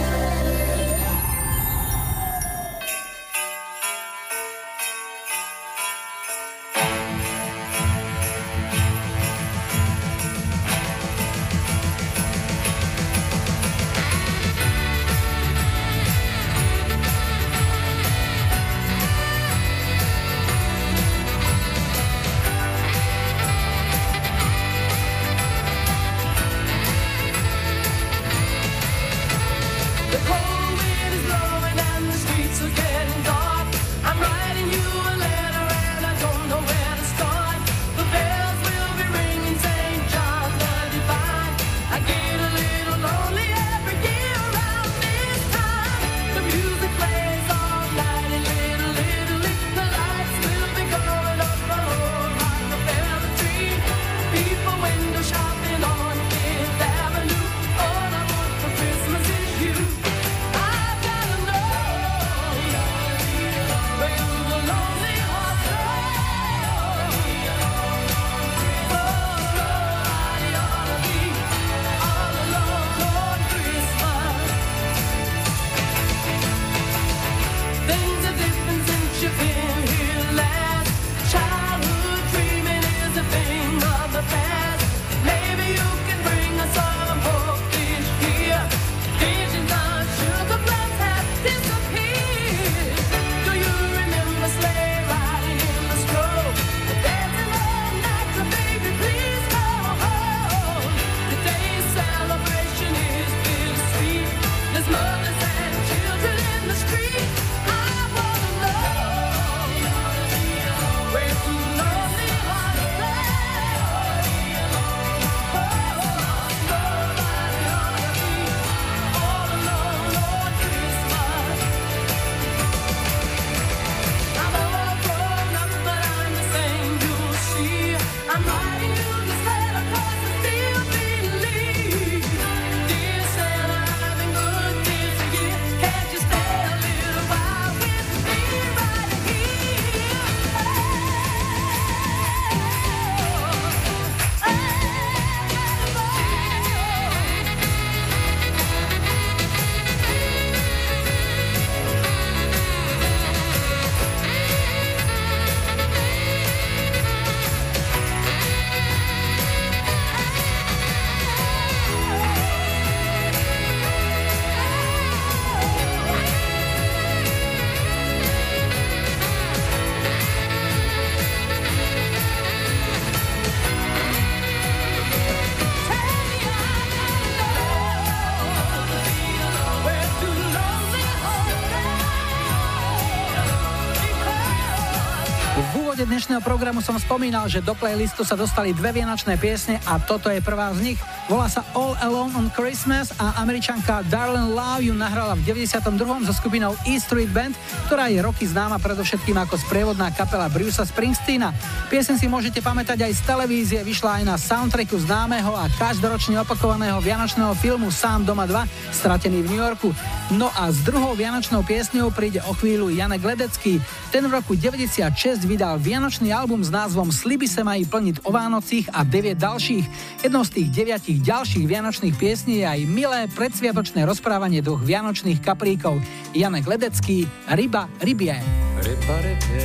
úvode 185.97 186.13
dnešného 186.13 186.45
programu 186.45 186.77
som 186.77 186.93
spomínal, 187.01 187.49
že 187.49 187.57
do 187.57 187.73
playlistu 187.73 188.21
sa 188.21 188.37
dostali 188.37 188.69
dve 188.69 189.01
vianočné 189.01 189.33
piesne 189.41 189.81
a 189.81 189.97
toto 189.97 190.29
je 190.29 190.37
prvá 190.45 190.69
z 190.77 190.93
nich. 190.93 190.99
Volá 191.25 191.49
sa 191.49 191.65
All 191.73 191.97
Alone 191.97 192.37
on 192.37 192.47
Christmas 192.53 193.09
a 193.17 193.41
američanka 193.41 194.05
Darlene 194.05 194.53
Love 194.53 194.85
ju 194.85 194.93
nahrala 194.93 195.33
v 195.33 195.57
92. 195.57 196.29
so 196.29 196.33
skupinou 196.37 196.77
E 196.85 197.01
Street 197.01 197.33
Band, 197.33 197.57
ktorá 197.89 198.13
je 198.13 198.21
roky 198.21 198.45
známa 198.45 198.77
predovšetkým 198.77 199.41
ako 199.41 199.57
sprievodná 199.57 200.13
kapela 200.13 200.45
Brucea 200.53 200.85
Springsteena. 200.85 201.49
Piesen 201.89 202.21
si 202.21 202.29
môžete 202.29 202.61
pamätať 202.61 203.01
aj 203.01 203.17
z 203.17 203.21
televízie, 203.25 203.79
vyšla 203.81 204.21
aj 204.21 204.23
na 204.29 204.35
soundtracku 204.37 205.01
známeho 205.01 205.57
a 205.57 205.65
každoročne 205.81 206.37
opakovaného 206.45 207.01
vianočného 207.01 207.57
filmu 207.57 207.89
Sám 207.89 208.21
doma 208.21 208.45
2, 208.45 208.93
stratený 208.93 209.41
v 209.41 209.49
New 209.49 209.61
Yorku. 209.65 209.89
No 210.29 210.53
a 210.53 210.69
s 210.69 210.77
druhou 210.85 211.17
vianočnou 211.17 211.65
piesňou 211.65 212.13
príde 212.13 212.37
o 212.45 212.53
chvíľu 212.53 212.93
Janek 212.93 213.25
Ledecký. 213.25 213.81
Ten 214.13 214.29
v 214.29 214.37
roku 214.37 214.53
96 214.53 215.41
vydal 215.47 215.79
vianočný 215.87 216.35
album 216.35 216.59
s 216.59 216.67
názvom 216.67 217.07
Sliby 217.07 217.47
sa 217.47 217.63
mají 217.63 217.87
plniť 217.87 218.27
o 218.27 218.35
Vánocích 218.35 218.91
a 218.91 219.07
9 219.07 219.39
ďalších. 219.39 219.85
Jednou 220.19 220.43
z 220.43 220.51
tých 220.59 220.67
deviatich 220.75 221.23
ďalších 221.23 221.63
vianočných 221.63 222.11
piesní 222.19 222.59
je 222.59 222.67
aj 222.67 222.81
milé 222.91 223.31
predsviatočné 223.31 224.03
rozprávanie 224.03 224.59
dvoch 224.59 224.83
vianočných 224.83 225.39
kapríkov. 225.39 226.03
Janek 226.35 226.67
Ledecký, 226.67 227.23
Ryba, 227.47 227.87
rybie. 228.03 228.35
Ryba 228.83 229.15
rybě 229.23 229.63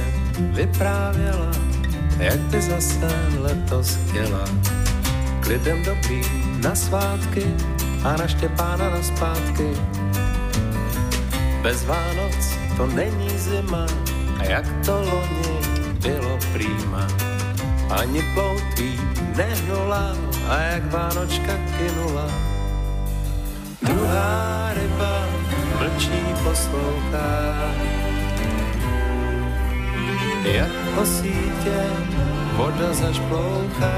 vyprávěla, 0.55 1.51
jak 2.23 2.41
by 2.55 2.59
zase 2.63 3.11
letos 3.43 3.99
chtěla. 4.07 4.47
K 5.43 5.59
dobrý 5.83 6.23
na 6.63 6.75
svátky 6.75 7.43
a 8.07 8.17
na 8.17 8.27
Štěpána 8.31 8.91
na 8.91 9.03
zpátky. 9.03 9.69
Bez 11.63 11.83
Vánoc 11.85 12.39
to 12.79 12.87
není 12.87 13.31
zima 13.39 13.87
a 14.39 14.45
jak 14.45 14.67
to 14.87 14.95
loni 15.03 15.62
bylo 16.03 16.39
prýma. 16.53 17.07
Ani 17.91 18.23
ploutví 18.35 19.01
nehnula 19.37 20.17
a 20.49 20.61
jak 20.61 20.93
Vánočka 20.93 21.53
kynula. 21.79 22.27
Druhá 23.83 24.71
ryba 24.75 25.27
mlčí 25.79 26.21
poslouchá 26.45 27.53
jak 30.45 30.71
po 30.95 31.07
sítě 31.07 31.79
voda 32.57 32.93
zašplouchá. 32.93 33.95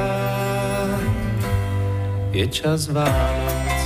Je 2.32 2.48
čas 2.48 2.88
Vánoc. 2.88 3.83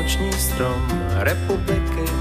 Vánoční 0.00 0.32
strom 0.32 0.88
republiky, 1.14 2.12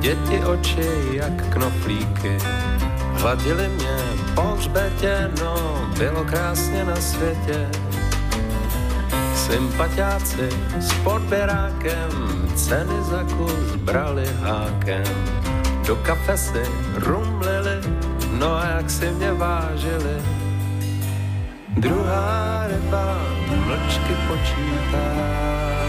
děti 0.00 0.44
oči 0.44 0.88
jak 1.12 1.52
knoflíky. 1.52 2.38
Hladili 3.12 3.68
mě 3.68 3.96
po 4.34 4.42
hřbetě, 4.42 5.30
no 5.40 5.54
bylo 5.98 6.24
krásně 6.24 6.84
na 6.84 6.96
světě. 6.96 7.68
Sympatiáci 9.34 10.48
s 10.78 10.92
podběrákem 10.92 12.10
ceny 12.54 13.02
za 13.02 13.24
kus 13.24 13.76
brali 13.76 14.26
hákem. 14.40 15.04
Do 15.86 15.96
kafe 15.96 16.38
si 16.38 16.62
rumlili, 16.94 17.80
no 18.38 18.54
a 18.54 18.66
jak 18.66 18.90
si 18.90 19.10
mě 19.10 19.32
vážili. 19.32 20.22
Druhá 21.76 22.66
ryba 22.66 23.18
mlčky 23.66 24.14
počítá. 24.28 25.79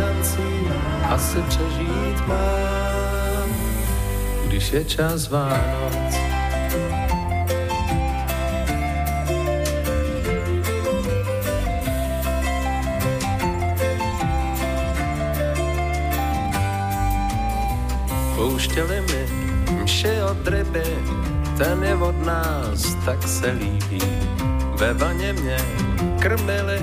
Šancí 0.00 0.70
asi 1.10 1.38
přežít 1.48 2.26
mám, 2.26 3.48
když 4.46 4.72
je 4.72 4.84
čas 4.84 5.28
Vánoc. 5.28 6.14
Pouštěli 18.34 19.00
mi 19.00 19.26
mši 19.82 20.22
od 20.30 20.48
ryby, 20.48 20.84
ten 21.58 21.82
je 21.84 21.94
od 21.94 22.26
nás, 22.26 22.94
tak 23.04 23.28
se 23.28 23.50
líbí. 23.50 24.02
Ve 24.78 24.94
vaně 24.94 25.32
mě 25.32 25.56
krmili 26.20 26.80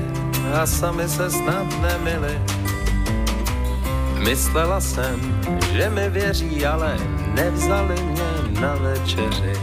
a 0.61 0.65
sami 0.65 1.09
se 1.09 1.31
snad 1.31 1.81
nemili. 1.81 2.41
Myslela 4.17 4.81
jsem, 4.81 5.41
že 5.73 5.89
mi 5.89 6.09
věří, 6.09 6.65
ale 6.65 6.97
nevzali 7.33 7.95
mě 8.03 8.61
na 8.61 8.75
večeři. 8.75 9.53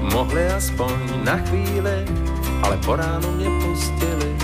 Mohli 0.00 0.46
aspoň 0.46 0.92
na 1.24 1.36
chvíli, 1.36 2.04
ale 2.62 2.76
po 2.76 2.96
ránu 2.96 3.32
mě 3.32 3.48
pustili. 3.62 4.36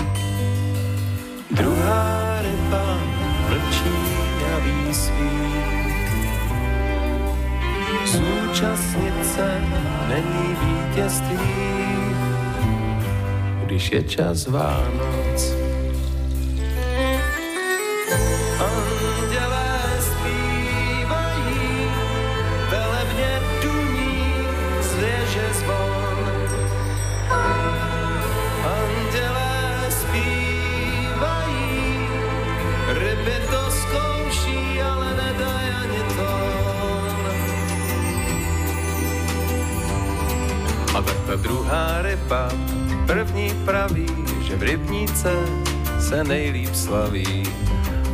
Druhá 1.51 2.41
ryba 2.41 2.97
mlčí 3.49 3.93
a 4.53 4.59
ví 4.59 4.93
svý. 4.93 5.53
Zúčastnit 8.05 9.25
se 9.35 9.61
není 10.09 10.55
vítězství, 10.61 11.37
když 13.65 13.91
je 13.91 14.03
čas 14.03 14.47
Vánoc. 14.47 15.62
Druhá 41.73 42.01
ryba, 42.01 42.49
první 43.07 43.49
praví, 43.65 44.05
že 44.41 44.55
v 44.55 44.61
rybníce 44.61 45.33
se 45.99 46.23
nejlíp 46.23 46.75
slaví. 46.75 47.43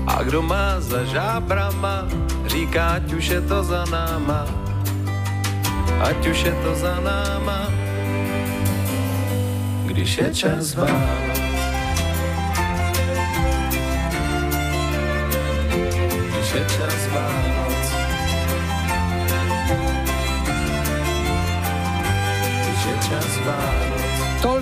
A 0.07 0.23
kdo 0.23 0.41
má 0.41 0.79
za 0.79 1.03
žábrama, 1.03 2.07
říká, 2.47 2.87
ať 2.87 3.13
už 3.13 3.25
je 3.27 3.41
to 3.41 3.63
za 3.63 3.85
náma, 3.91 4.47
ať 5.99 6.27
už 6.27 6.43
je 6.43 6.55
to 6.63 6.75
za 6.75 6.99
náma, 6.99 7.67
když 9.85 10.17
je 10.17 10.35
čas 10.35 10.75
Vánoc. 10.75 11.48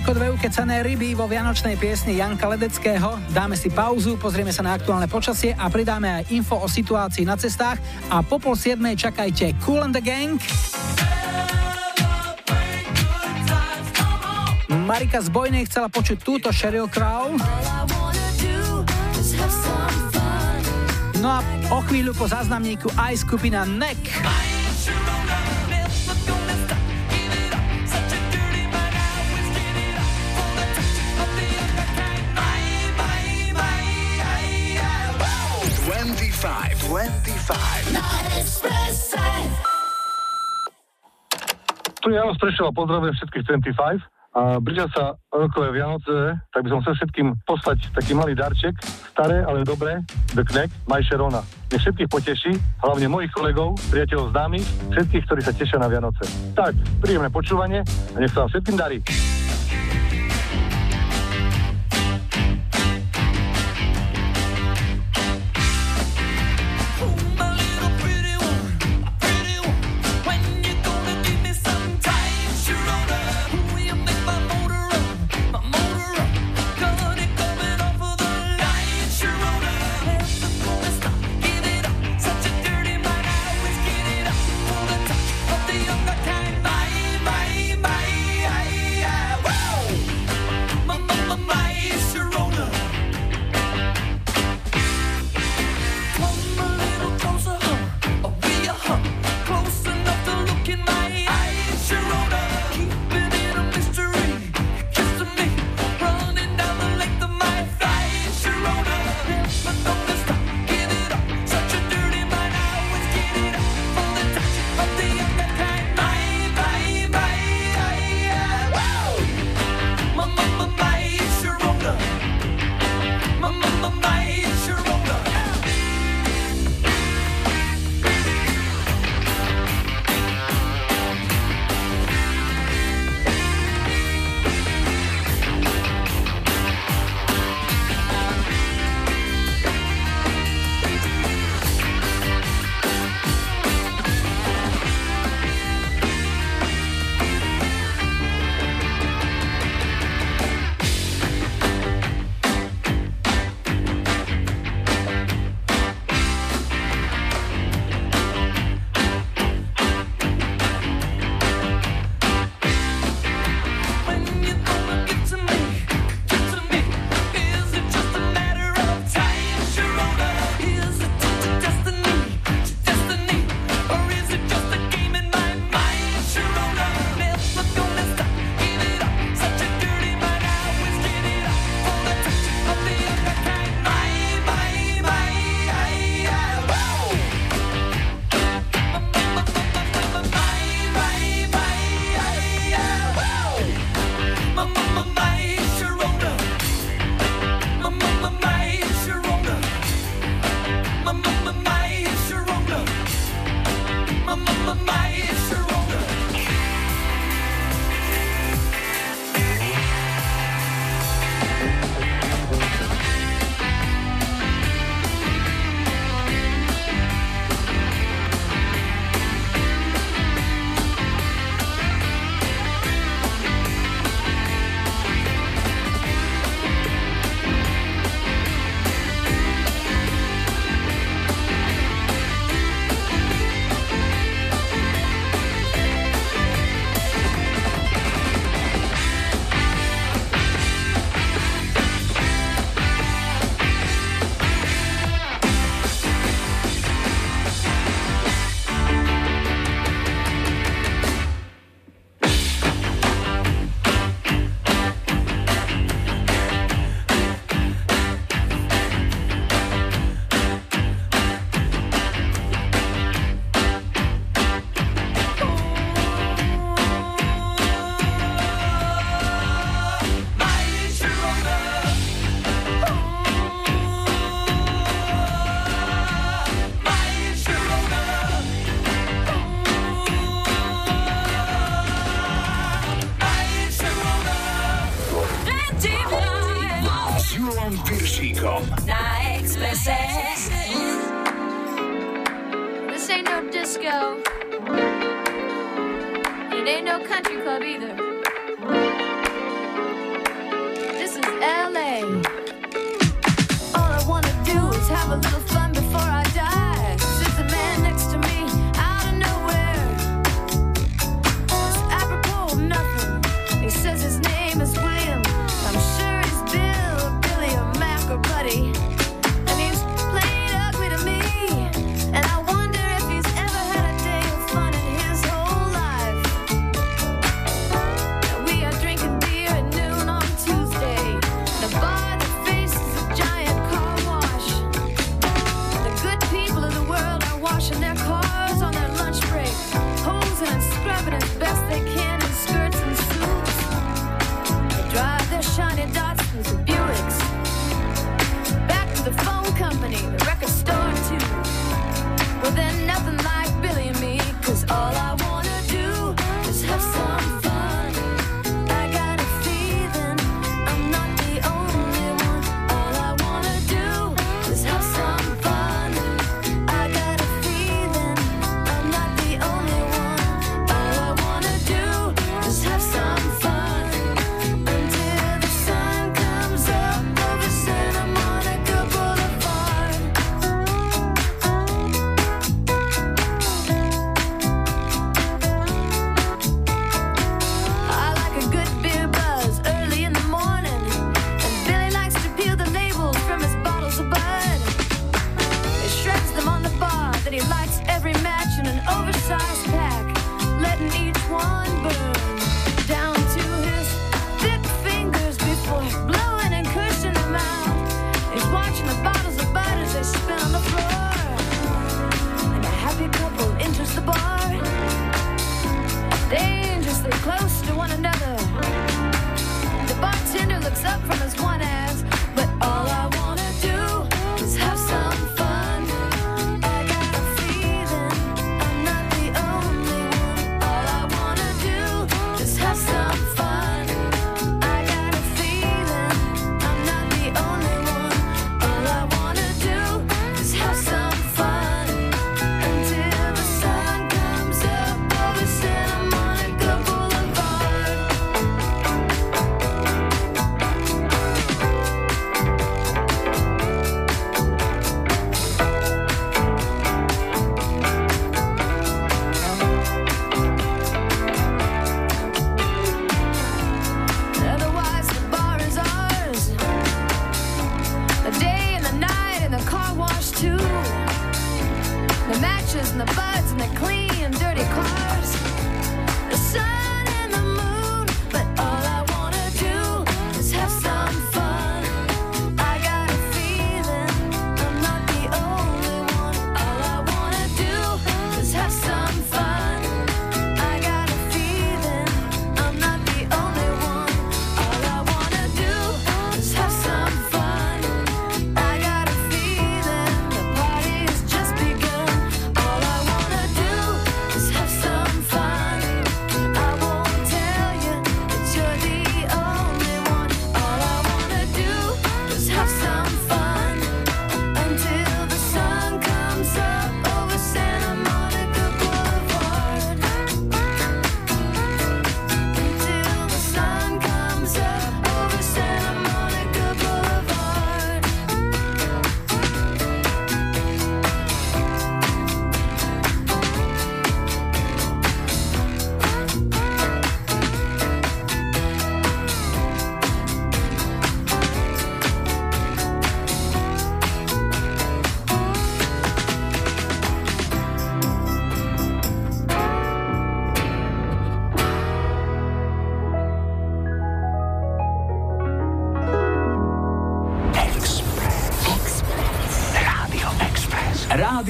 Toľko 0.07 0.23
dve 0.23 0.39
ukecené 0.39 0.75
ryby 0.87 1.19
vo 1.19 1.27
vianočnej 1.27 1.75
piesni 1.75 2.15
Janka 2.15 2.47
Ledeckého. 2.47 3.19
Dáme 3.35 3.59
si 3.59 3.67
pauzu, 3.67 4.15
pozrieme 4.15 4.55
sa 4.55 4.63
na 4.63 4.79
aktuálne 4.79 5.03
počasie 5.03 5.51
a 5.51 5.67
pridáme 5.67 6.07
aj 6.07 6.31
info 6.31 6.55
o 6.55 6.63
situácii 6.63 7.27
na 7.27 7.35
cestách. 7.35 7.75
A 8.07 8.23
po 8.23 8.39
pol 8.39 8.55
siedmej 8.55 8.95
čakajte 8.95 9.51
Cool 9.59 9.83
and 9.83 9.91
the 9.91 9.99
Gang. 9.99 10.39
Marika 14.87 15.19
z 15.19 15.27
Bojnej 15.27 15.67
chcela 15.67 15.91
počuť 15.91 16.23
túto 16.23 16.55
Sheryl 16.55 16.87
Crow. 16.87 17.35
No 21.19 21.27
a 21.35 21.43
o 21.67 21.83
chvíľu 21.83 22.15
po 22.15 22.31
záznamníku 22.31 22.95
aj 22.95 23.27
skupina 23.27 23.67
NEC. 23.67 23.99
Tu 42.03 42.07
je 42.11 42.15
Jano 42.15 42.31
Sprešova, 42.39 42.71
pozdravujem 42.71 43.13
všetkých 43.19 43.43
25 43.67 43.99
a 44.37 44.61
blížia 44.61 44.85
sa 44.93 45.17
rokové 45.33 45.73
Vianoce, 45.73 46.37
tak 46.53 46.61
by 46.63 46.69
som 46.69 46.79
chcel 46.85 46.95
všetkým 47.03 47.27
poslať 47.43 47.89
taký 47.91 48.13
malý 48.13 48.37
darček, 48.37 48.77
staré, 49.11 49.41
ale 49.41 49.65
dobré, 49.65 50.05
The 50.37 50.45
Kneck, 50.45 50.69
Majšerona. 50.85 51.41
Nech 51.73 51.81
všetkých 51.81 52.07
poteší, 52.07 52.53
hlavne 52.85 53.09
mojich 53.09 53.33
kolegov, 53.33 53.75
priateľov 53.89 54.29
známych, 54.31 54.67
všetkých, 54.93 55.23
ktorí 55.25 55.41
sa 55.41 55.51
tešia 55.57 55.81
na 55.81 55.89
Vianoce. 55.89 56.23
Tak, 56.53 56.77
príjemné 57.01 57.33
počúvanie 57.33 57.81
a 58.13 58.17
nech 58.21 58.31
sa 58.31 58.45
vám 58.45 58.49
všetkým 58.53 58.77
darí. 58.77 58.97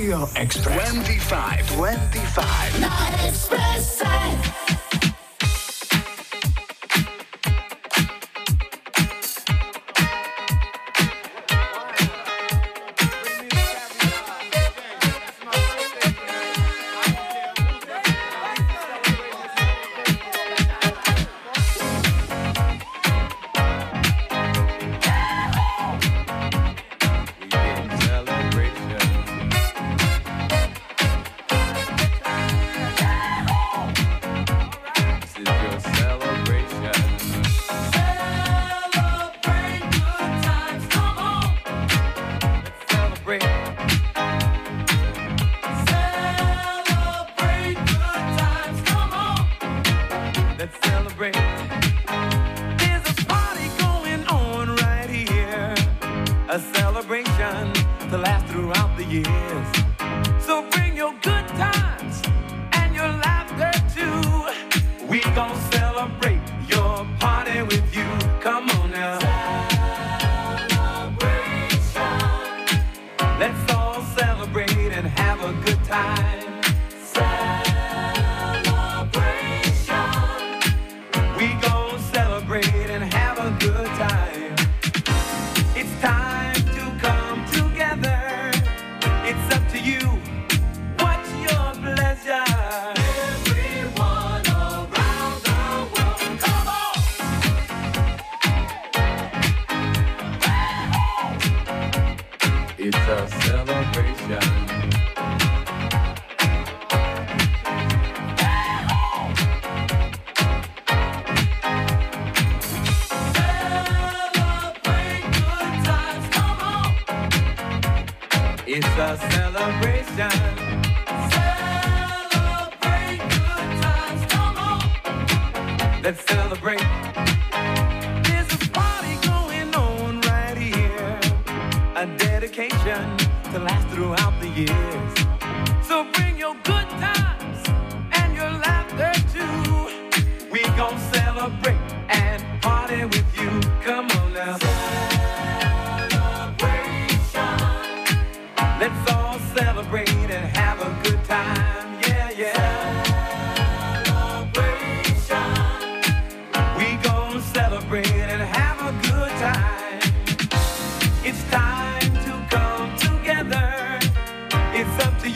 Rádio 0.07 0.29
Express. 0.35 0.93
25. 0.93 1.75
25. 1.75 2.79
Na 2.79 3.27
Expresse. 3.27 3.96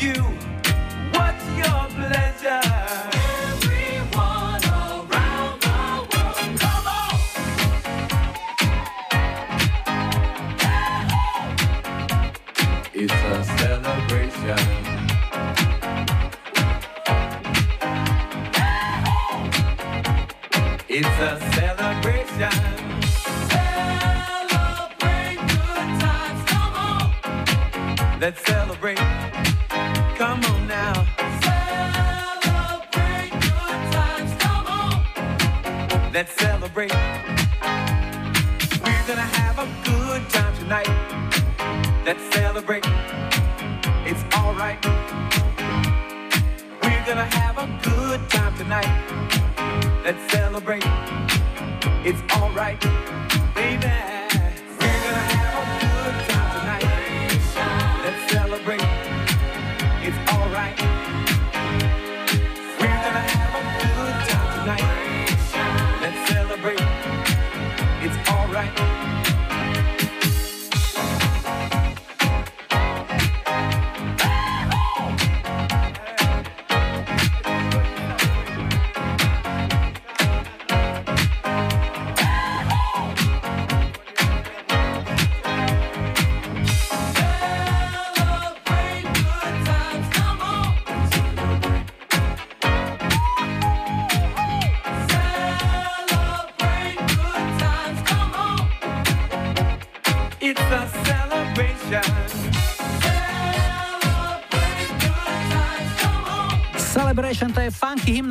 You. 0.01 0.50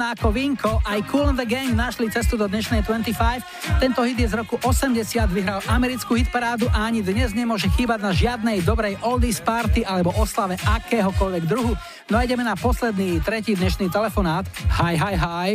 Hymna 0.01 0.17
ako 0.17 0.33
Vinko, 0.33 0.73
aj 0.81 1.13
Cool 1.13 1.29
and 1.29 1.37
the 1.37 1.45
Gang 1.45 1.77
našli 1.77 2.09
cestu 2.09 2.41
do 2.41 2.49
dnešnej 2.49 2.81
25. 2.89 3.85
Tento 3.85 4.01
hit 4.01 4.17
je 4.17 4.33
z 4.33 4.35
roku 4.41 4.57
80, 4.65 4.97
vyhral 5.29 5.61
americkú 5.69 6.17
hitparádu 6.17 6.73
a 6.73 6.89
ani 6.89 7.05
dnes 7.05 7.37
nemôže 7.37 7.69
chýbať 7.77 8.01
na 8.01 8.09
žiadnej 8.09 8.65
dobrej 8.65 8.97
oldies 9.05 9.45
party 9.45 9.85
alebo 9.85 10.17
oslave 10.17 10.57
akéhokoľvek 10.65 11.45
druhu. 11.45 11.77
No 12.09 12.17
a 12.17 12.25
ideme 12.25 12.41
na 12.41 12.57
posledný, 12.57 13.21
tretí 13.21 13.53
dnešný 13.53 13.93
telefonát. 13.93 14.49
Hi, 14.81 14.97
hi, 14.97 15.21
hi. 15.21 15.51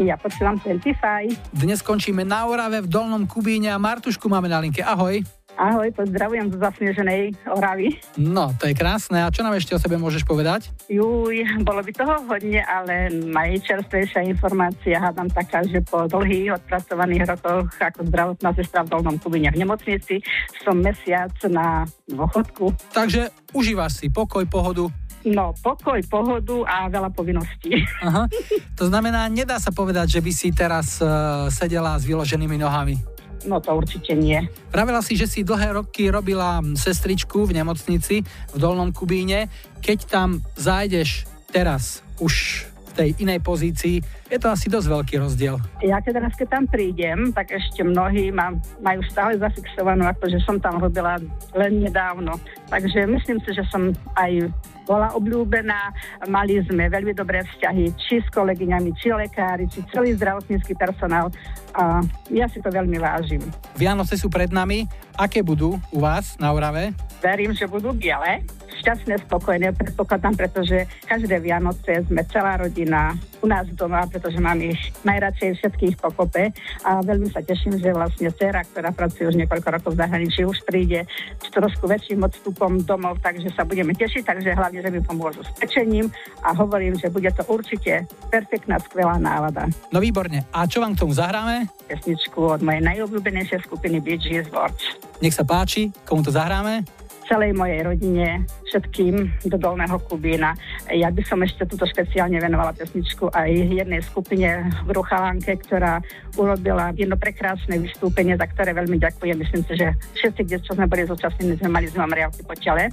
Ja 0.00 0.16
počúvam 0.16 0.56
25. 0.56 1.52
Dnes 1.52 1.84
končíme 1.84 2.24
na 2.24 2.48
Orave 2.48 2.80
v 2.80 2.88
Dolnom 2.88 3.28
Kubíne 3.28 3.68
a 3.68 3.76
Martušku 3.76 4.24
máme 4.24 4.48
na 4.48 4.56
linke. 4.56 4.80
Ahoj. 4.80 5.35
Ahoj, 5.66 5.90
pozdravujem 5.98 6.46
zo 6.54 6.62
zasneženej 6.62 7.34
Oravy. 7.50 7.98
No, 8.14 8.54
to 8.54 8.70
je 8.70 8.74
krásne. 8.78 9.18
A 9.18 9.34
čo 9.34 9.42
nám 9.42 9.58
ešte 9.58 9.74
o 9.74 9.82
sebe 9.82 9.98
môžeš 9.98 10.22
povedať? 10.22 10.70
Juj, 10.86 11.42
bolo 11.66 11.82
by 11.82 11.90
toho 11.90 12.22
hodne, 12.22 12.62
ale 12.62 13.10
najčerstvejšia 13.10 14.30
informácia 14.30 15.02
hádam 15.02 15.26
taká, 15.26 15.66
že 15.66 15.82
po 15.82 16.06
dlhých 16.06 16.54
odpracovaných 16.62 17.34
rokoch 17.34 17.66
ako 17.82 18.06
zdravotná 18.06 18.54
sestra 18.54 18.86
v 18.86 18.94
Dolnom 18.94 19.18
Kubíne 19.18 19.50
v 19.50 19.66
nemocnici 19.66 20.22
som 20.62 20.78
mesiac 20.78 21.34
na 21.50 21.82
dôchodku. 22.06 22.70
Takže 22.94 23.34
užívaš 23.50 23.98
si 23.98 24.06
pokoj, 24.06 24.46
pohodu. 24.46 24.86
No, 25.26 25.50
pokoj, 25.58 25.98
pohodu 26.06 26.62
a 26.62 26.86
veľa 26.86 27.10
povinností. 27.10 27.82
Aha. 28.06 28.30
To 28.78 28.86
znamená, 28.86 29.26
nedá 29.26 29.58
sa 29.58 29.74
povedať, 29.74 30.14
že 30.14 30.20
by 30.22 30.30
si 30.30 30.54
teraz 30.54 31.02
uh, 31.02 31.50
sedela 31.50 31.98
s 31.98 32.06
vyloženými 32.06 32.54
nohami. 32.54 33.15
No 33.46 33.62
to 33.62 33.72
určite 33.78 34.12
nie. 34.18 34.42
Pravila 34.74 35.00
si, 35.00 35.14
že 35.14 35.30
si 35.30 35.46
dlhé 35.46 35.78
roky 35.78 36.10
robila 36.10 36.58
sestričku 36.60 37.46
v 37.46 37.62
nemocnici 37.62 38.26
v 38.26 38.56
Dolnom 38.58 38.90
Kubíne. 38.90 39.46
Keď 39.80 39.98
tam 40.10 40.42
zájdeš 40.58 41.24
teraz 41.54 42.02
už 42.18 42.66
v 42.66 42.92
tej 42.92 43.08
inej 43.22 43.40
pozícii, 43.44 44.02
je 44.26 44.38
to 44.42 44.50
asi 44.50 44.66
dosť 44.66 44.88
veľký 44.88 45.14
rozdiel. 45.22 45.56
Ja 45.84 46.02
keď 46.02 46.26
raz, 46.26 46.34
keď 46.34 46.48
tam 46.58 46.64
prídem, 46.66 47.30
tak 47.30 47.54
ešte 47.54 47.86
mnohí 47.86 48.34
ma, 48.34 48.56
majú 48.82 49.00
stále 49.06 49.38
zafixovanú, 49.38 50.08
ako 50.10 50.26
že 50.26 50.42
som 50.42 50.58
tam 50.58 50.82
robila 50.82 51.20
len 51.54 51.72
nedávno. 51.86 52.34
Takže 52.66 53.06
myslím 53.06 53.38
si, 53.46 53.50
že 53.54 53.62
som 53.70 53.94
aj 54.18 54.50
bola 54.86 55.10
obľúbená, 55.18 55.90
mali 56.30 56.62
sme 56.64 56.86
veľmi 56.86 57.12
dobré 57.12 57.42
vzťahy, 57.42 57.92
či 57.98 58.22
s 58.22 58.28
kolegyňami, 58.30 58.94
či 58.94 59.10
lekári, 59.10 59.66
či 59.66 59.82
celý 59.90 60.14
zdravotnícky 60.14 60.78
personál. 60.78 61.28
A 61.74 62.00
ja 62.32 62.46
si 62.48 62.62
to 62.62 62.70
veľmi 62.70 62.96
vážim. 62.96 63.42
Vianoce 63.76 64.16
sú 64.16 64.30
pred 64.30 64.48
nami. 64.48 64.88
Aké 65.18 65.42
budú 65.42 65.76
u 65.92 65.98
vás 66.00 66.38
na 66.40 66.54
Orave? 66.54 66.94
Verím, 67.20 67.52
že 67.52 67.66
budú 67.68 67.92
biele, 67.92 68.44
šťastné, 68.84 69.24
spokojné, 69.26 69.72
predpokladám, 69.72 70.36
pretože 70.36 70.84
každé 71.08 71.40
Vianoce 71.40 72.04
sme 72.06 72.22
celá 72.28 72.60
rodina 72.60 73.16
u 73.46 73.48
nás 73.48 73.70
doma, 73.78 74.02
pretože 74.10 74.42
mám 74.42 74.58
ich 74.58 74.90
najradšej 75.06 75.62
všetkých 75.62 75.94
pokope 76.02 76.50
a 76.82 76.98
veľmi 76.98 77.30
sa 77.30 77.38
teším, 77.46 77.78
že 77.78 77.94
vlastne 77.94 78.34
dcera, 78.34 78.66
ktorá 78.66 78.90
pracuje 78.90 79.30
už 79.30 79.38
niekoľko 79.38 79.68
rokov 79.70 79.94
v 79.94 80.00
zahraničí, 80.02 80.42
už 80.42 80.66
príde 80.66 81.06
s 81.38 81.46
trošku 81.54 81.86
väčším 81.86 82.26
odstupom 82.26 82.82
domov, 82.82 83.22
takže 83.22 83.54
sa 83.54 83.62
budeme 83.62 83.94
tešiť, 83.94 84.26
takže 84.26 84.58
hlavne, 84.58 84.82
že 84.82 84.90
mi 84.90 84.98
pomôžu 84.98 85.46
s 85.46 85.50
pečením 85.54 86.10
a 86.42 86.50
hovorím, 86.58 86.98
že 86.98 87.06
bude 87.06 87.30
to 87.30 87.46
určite 87.46 88.10
perfektná, 88.34 88.82
skvelá 88.82 89.14
nálada. 89.22 89.70
No 89.94 90.02
výborne. 90.02 90.42
A 90.50 90.66
čo 90.66 90.82
vám 90.82 90.98
k 90.98 91.06
tomu 91.06 91.14
zahráme? 91.14 91.70
Pesničku 91.86 92.58
od 92.58 92.60
mojej 92.66 92.82
najobľúbenejšej 92.82 93.62
skupiny 93.70 94.02
Bee 94.02 94.18
Gees 94.18 94.50
Watch. 94.50 94.98
Nech 95.22 95.38
sa 95.38 95.46
páči, 95.46 95.94
komu 96.02 96.26
to 96.26 96.34
zahráme? 96.34 96.82
Celej 97.26 97.52
mojej 97.58 97.82
rodine, 97.82 98.46
všetkým 98.70 99.46
do 99.50 99.56
Dolného 99.58 99.98
Kubína. 100.06 100.54
Ja 100.90 101.10
by 101.10 101.22
som 101.26 101.42
ešte 101.42 101.66
túto 101.66 101.84
špeciálne 101.86 102.38
venovala 102.38 102.70
pesničku 102.72 103.30
aj 103.34 103.50
jednej 103.50 104.00
skupine 104.02 104.70
v 104.86 104.90
Ruchalánke, 104.94 105.58
ktorá 105.66 105.98
urobila 106.38 106.94
jedno 106.94 107.18
prekrásne 107.18 107.82
vystúpenie, 107.82 108.38
za 108.38 108.46
ktoré 108.46 108.72
veľmi 108.72 108.98
ďakujem. 109.02 109.36
Myslím 109.42 109.62
si, 109.66 109.74
že 109.74 109.92
všetci, 110.22 110.40
kde 110.46 110.58
čo 110.62 110.72
sme 110.78 110.86
boli 110.86 111.02
zúčastnení, 111.06 111.58
sme 111.58 111.70
mali 111.70 111.90
z 111.90 111.98
memoriálky 111.98 112.46
po 112.46 112.54
tele. 112.54 112.88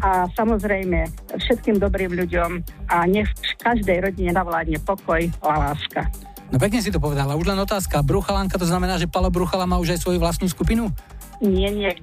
A 0.00 0.24
samozrejme 0.32 1.04
všetkým 1.36 1.76
dobrým 1.76 2.16
ľuďom 2.16 2.50
a 2.88 3.04
nech 3.04 3.28
v 3.28 3.52
každej 3.60 4.00
rodine 4.00 4.32
navládne 4.32 4.80
pokoj 4.82 5.20
a 5.44 5.70
láska. 5.70 6.08
No 6.48 6.56
pekne 6.56 6.80
si 6.80 6.88
to 6.88 6.96
povedala. 6.96 7.36
Už 7.36 7.44
len 7.44 7.60
otázka. 7.60 8.00
Bruchalanka, 8.00 8.56
to 8.56 8.64
znamená, 8.64 8.96
že 8.96 9.04
Palo 9.04 9.28
Bruchala 9.28 9.68
má 9.68 9.76
už 9.76 9.92
aj 9.92 10.00
svoju 10.00 10.16
vlastnú 10.16 10.48
skupinu? 10.48 10.88
Nie, 11.38 11.70
nie, 11.70 11.94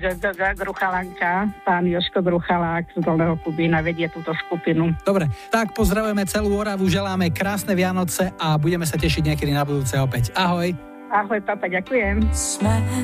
Gruchalanka, 0.55 1.51
pán 1.67 1.83
Joško 1.83 2.23
Gruchalák 2.23 2.87
z 2.95 3.03
Dolného 3.03 3.35
Kubína 3.43 3.83
vedie 3.83 4.07
túto 4.07 4.31
skupinu. 4.47 4.95
Dobre, 5.03 5.27
tak 5.51 5.75
pozdravujeme 5.75 6.23
celú 6.23 6.55
Oravu, 6.55 6.87
želáme 6.87 7.27
krásne 7.35 7.75
Vianoce 7.75 8.31
a 8.39 8.55
budeme 8.55 8.87
sa 8.87 8.95
tešiť 8.95 9.35
niekedy 9.35 9.51
na 9.51 9.67
budúce 9.67 9.99
opäť. 9.99 10.31
Ahoj. 10.39 10.71
Ahoj, 11.11 11.39
papa, 11.43 11.67
ďakujem. 11.67 12.31
Smile, 12.31 13.03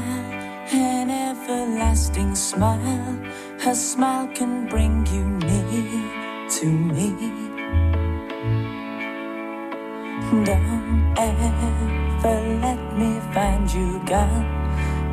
an 0.72 1.12
everlasting 1.12 2.32
smile. 2.32 3.20
Her 3.60 3.76
smile 3.76 4.32
can 4.32 4.72
bring 4.72 5.04
you 5.12 5.28
near 5.44 6.00
to 6.48 6.68
me. 6.72 7.12
Don't 10.32 11.12
ever 11.20 12.40
let 12.64 12.80
me 12.96 13.20
find 13.36 13.68
you 13.68 14.00
gone, 14.08 14.48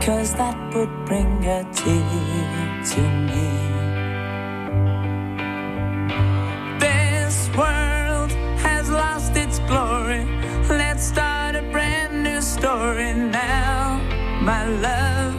cause 0.01 0.35
that 0.35 0.57
would 0.75 0.91
bring 1.07 1.45
a 1.45 1.65
tear 1.73 2.85
to 2.93 3.01
me. 3.29 3.49
This 6.79 7.49
world 7.57 8.31
has 8.61 8.91
lost 8.91 9.37
its 9.37 9.59
glory. 9.61 10.25
Let's 10.69 11.05
start 11.05 11.57
a 11.57 11.63
brand 11.73 12.23
new 12.23 12.41
story 12.41 13.13
now, 13.15 14.01
my 14.43 14.67
love. 14.67 15.35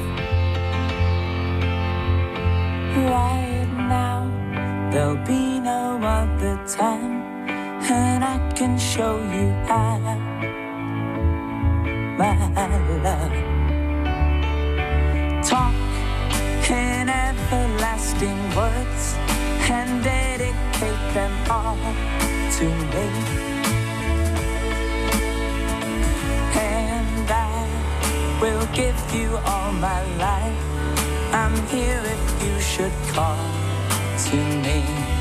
Right 3.15 3.69
now, 3.95 4.89
there'll 4.91 5.25
be 5.25 5.59
no 5.59 5.99
other 6.03 6.59
time, 6.67 7.21
and 7.89 8.23
I 8.23 8.37
can 8.55 8.77
show 8.77 9.17
you 9.35 9.49
how, 9.67 9.99
my 12.17 12.33
love. 13.03 13.58
Talk 15.43 15.73
in 16.69 17.09
everlasting 17.09 18.37
words 18.55 19.15
and 19.69 20.03
dedicate 20.03 21.13
them 21.13 21.33
all 21.49 21.77
to 22.57 22.65
me. 22.65 23.07
And 26.55 27.31
I 27.31 28.39
will 28.41 28.67
give 28.73 28.99
you 29.13 29.37
all 29.45 29.71
my 29.73 30.03
life. 30.17 31.33
I'm 31.33 31.55
here 31.67 32.01
if 32.05 32.43
you 32.43 32.59
should 32.59 32.93
call 33.13 33.37
to 34.25 34.35
me. 34.35 35.18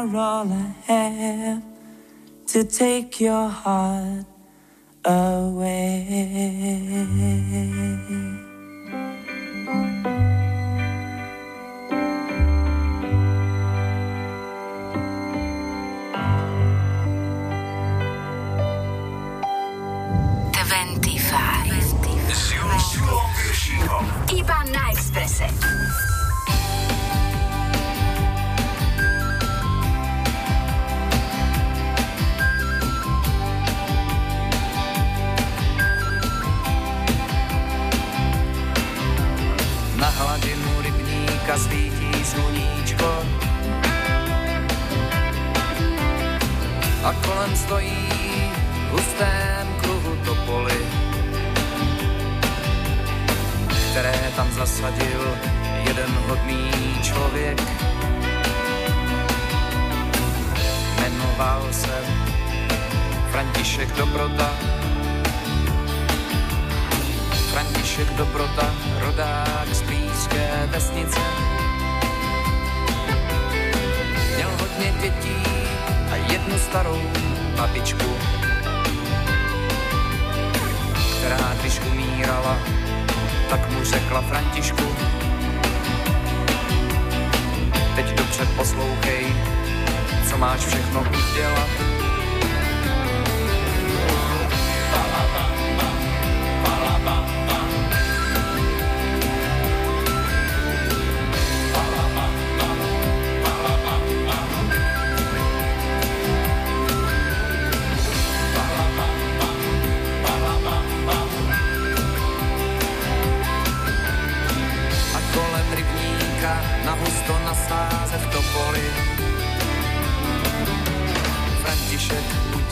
Are 0.00 0.16
all 0.16 0.52
I 0.88 0.92
have 0.92 1.62
to 2.46 2.64
take 2.64 3.20
your 3.20 3.48
heart 3.48 4.24
away. 5.04 6.40
S 25.20 25.40
Julom 25.40 25.99
a 47.04 47.12
kolem 47.12 47.56
stojí 47.56 48.08
v 48.88 48.92
hustém 48.92 49.66
kruhu 49.80 50.16
topoly, 50.24 50.86
které 53.90 54.32
tam 54.36 54.52
zasadil 54.52 55.38
jeden 55.84 56.10
hodný 56.28 56.70
člověk. 57.02 57.62
Jmenoval 60.98 61.68
se 61.70 62.04
František 63.30 63.96
Dobrota. 63.96 64.50
František 67.52 68.08
Dobrota, 68.12 68.74
rodák 69.00 69.68
z 69.72 69.82
blízké 69.82 70.68
vesnice. 70.70 71.20
Měl 74.36 74.50
hodně 74.60 74.92
dětí 75.00 75.59
jednu 76.32 76.58
starou 76.58 77.02
babičku, 77.56 78.16
která 81.18 81.54
když 81.60 81.80
umírala, 81.80 82.56
tak 83.50 83.70
mu 83.70 83.84
řekla 83.84 84.20
Františku. 84.20 84.84
Teď 87.96 88.06
dobře 88.14 88.46
poslouchej, 88.56 89.26
co 90.30 90.38
máš 90.38 90.60
všechno 90.60 91.00
udělat. 91.00 91.99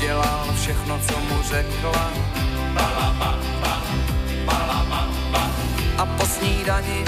Udělal 0.08 0.46
všechno, 0.54 0.98
co 1.08 1.20
mu 1.20 1.42
řekla. 1.42 2.12
A 5.98 6.06
po 6.06 6.26
snídani 6.26 7.04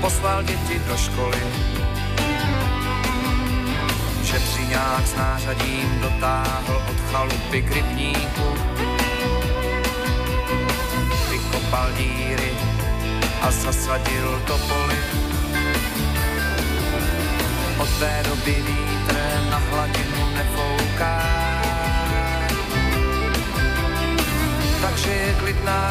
poslal 0.00 0.42
děti 0.42 0.80
do 0.88 0.96
školy. 0.96 1.38
Šetřiňák 4.24 5.06
s 5.06 5.14
nářadím 5.14 6.00
dotáhl 6.02 6.82
od 6.90 7.00
chalupy 7.10 7.62
k 7.62 7.72
rybníku. 7.72 8.54
Vykopal 11.30 11.92
díry 11.92 12.52
a 13.42 13.50
zasadil 13.50 14.42
topoly. 14.46 14.98
Od 17.78 17.88
té 17.98 18.22
doby 18.28 18.54
vítr 18.66 19.16
na 19.50 19.58
hladinu 19.58 20.34
nefouká. 20.36 21.47
Takže 24.98 25.12
je 25.12 25.34
klidná 25.34 25.90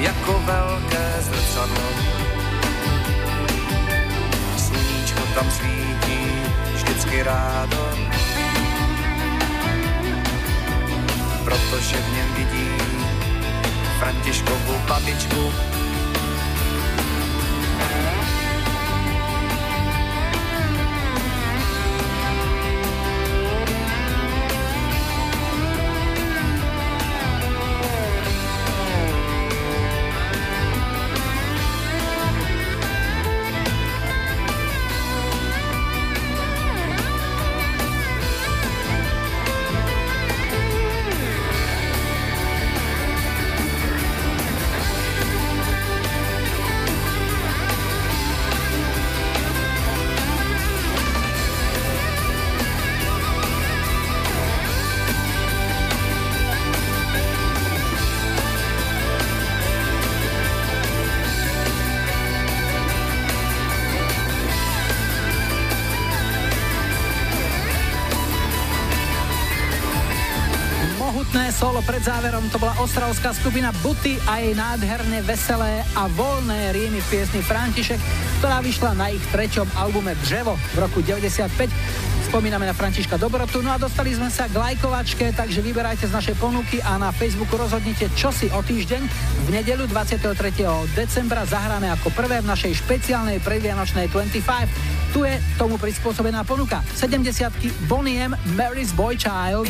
jako 0.00 0.42
velké 0.44 1.14
zrcadlo. 1.20 1.88
Sluníčko 4.56 5.20
tam 5.34 5.50
svítí 5.50 6.20
vždycky 6.74 7.22
rádo. 7.22 7.88
Protože 11.44 11.96
v 11.96 12.16
něm 12.16 12.34
vidí 12.34 12.68
Františkovu 13.98 14.74
babičku 14.88 15.52
pred 71.88 72.04
záverom 72.04 72.44
to 72.52 72.60
bola 72.60 72.76
ostravská 72.84 73.32
skupina 73.32 73.72
Buty 73.80 74.20
a 74.28 74.44
jej 74.44 74.52
nádherne 74.52 75.24
veselé 75.24 75.80
a 75.96 76.04
voľné 76.12 76.76
rímy 76.76 77.00
v 77.00 77.08
piesni 77.08 77.40
František, 77.40 77.96
ktorá 78.44 78.60
vyšla 78.60 78.92
na 78.92 79.08
ich 79.08 79.24
treťom 79.32 79.64
albume 79.72 80.12
Dřevo 80.20 80.52
v 80.76 80.76
roku 80.76 81.00
95. 81.00 81.48
Spomíname 82.28 82.68
na 82.68 82.76
Františka 82.76 83.16
Dobrotu, 83.16 83.64
no 83.64 83.72
a 83.72 83.80
dostali 83.80 84.12
sme 84.12 84.28
sa 84.28 84.52
k 84.52 84.60
lajkovačke, 84.60 85.32
takže 85.32 85.64
vyberajte 85.64 86.04
z 86.04 86.12
našej 86.12 86.36
ponuky 86.36 86.76
a 86.84 87.00
na 87.00 87.08
Facebooku 87.08 87.56
rozhodnite, 87.56 88.12
čo 88.12 88.28
si 88.28 88.52
o 88.52 88.60
týždeň. 88.60 89.02
V 89.44 89.48
nedeľu 89.48 89.88
23. 89.88 90.36
decembra 90.92 91.48
zahráme 91.48 91.88
ako 91.88 92.12
prvé 92.12 92.44
v 92.44 92.52
našej 92.52 92.84
špeciálnej 92.84 93.40
predvianočnej 93.40 94.12
25. 94.12 95.16
Tu 95.16 95.24
je 95.24 95.40
tomu 95.56 95.80
prispôsobená 95.80 96.44
ponuka. 96.44 96.84
70 97.00 97.88
Bonnie 97.88 98.28
M, 98.28 98.36
Mary's 98.60 98.92
Boy 98.92 99.16
Child. 99.16 99.64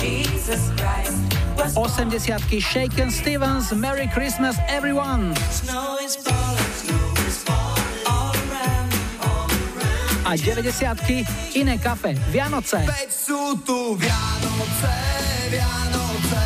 80 0.00 0.72
Shaken 2.56 3.12
Stevens, 3.12 3.68
Merry 3.76 4.08
Christmas 4.08 4.56
Everyone. 4.64 5.36
A 10.24 10.32
90 10.40 11.52
Iné 11.52 11.76
kafe, 11.76 12.16
Vianoce. 12.32 12.80
Veď 12.88 13.12
sú 13.12 13.60
tu 13.60 14.00
Vianoce, 14.00 14.96
Vianoce. 15.52 16.44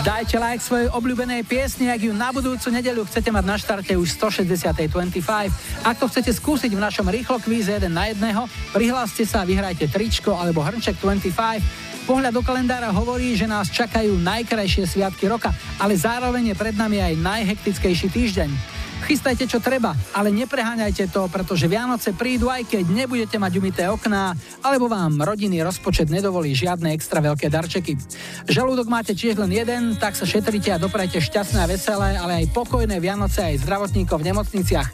Dajte 0.00 0.40
like 0.40 0.64
svojej 0.64 0.88
obľúbenej 0.96 1.44
piesni, 1.44 1.92
ak 1.92 2.00
ju 2.00 2.16
na 2.16 2.32
budúcu 2.32 2.72
nedeľu 2.72 3.04
chcete 3.12 3.28
mať 3.28 3.44
na 3.44 3.60
štarte 3.60 3.92
už 3.92 4.16
160. 4.16 4.88
25. 4.88 5.84
Ak 5.84 6.00
to 6.00 6.08
chcete 6.08 6.32
skúsiť 6.32 6.72
v 6.72 6.80
našom 6.80 7.04
rýchlo 7.12 7.36
kvíze 7.44 7.76
1 7.76 7.92
na 7.92 8.08
1, 8.08 8.24
prihláste 8.72 9.28
sa 9.28 9.42
a 9.42 9.44
vyhrajte 9.44 9.84
tričko 9.92 10.32
alebo 10.32 10.64
hrnček 10.64 10.96
25. 10.96 11.95
Pohľad 12.06 12.38
do 12.38 12.42
kalendára 12.46 12.94
hovorí, 12.94 13.34
že 13.34 13.50
nás 13.50 13.66
čakajú 13.66 14.14
najkrajšie 14.22 14.86
sviatky 14.86 15.26
roka, 15.26 15.50
ale 15.74 15.98
zároveň 15.98 16.54
je 16.54 16.56
pred 16.56 16.70
nami 16.78 17.02
aj 17.02 17.18
najhektickejší 17.18 18.14
týždeň. 18.14 18.75
Chystajte 19.04 19.44
čo 19.44 19.60
treba, 19.60 19.92
ale 20.16 20.32
nepreháňajte 20.32 21.12
to, 21.12 21.28
pretože 21.28 21.68
Vianoce 21.68 22.16
prídu 22.16 22.48
aj 22.48 22.64
keď 22.64 22.84
nebudete 22.88 23.36
mať 23.36 23.52
umité 23.60 23.84
okná, 23.92 24.32
alebo 24.64 24.88
vám 24.88 25.20
rodinný 25.20 25.60
rozpočet 25.60 26.08
nedovolí 26.08 26.56
žiadne 26.56 26.96
extra 26.96 27.20
veľké 27.20 27.52
darčeky. 27.52 28.00
Žalúdok 28.48 28.88
máte 28.88 29.12
tiež 29.12 29.36
len 29.36 29.52
jeden, 29.52 30.00
tak 30.00 30.16
sa 30.16 30.24
šetrite 30.24 30.72
a 30.72 30.80
doprajte 30.80 31.20
šťastné 31.20 31.58
a 31.60 31.70
veselé, 31.70 32.16
ale 32.16 32.32
aj 32.42 32.56
pokojné 32.56 32.96
Vianoce 32.96 33.44
aj 33.44 33.62
zdravotníkov 33.68 34.24
v 34.24 34.28
nemocniciach. 34.32 34.88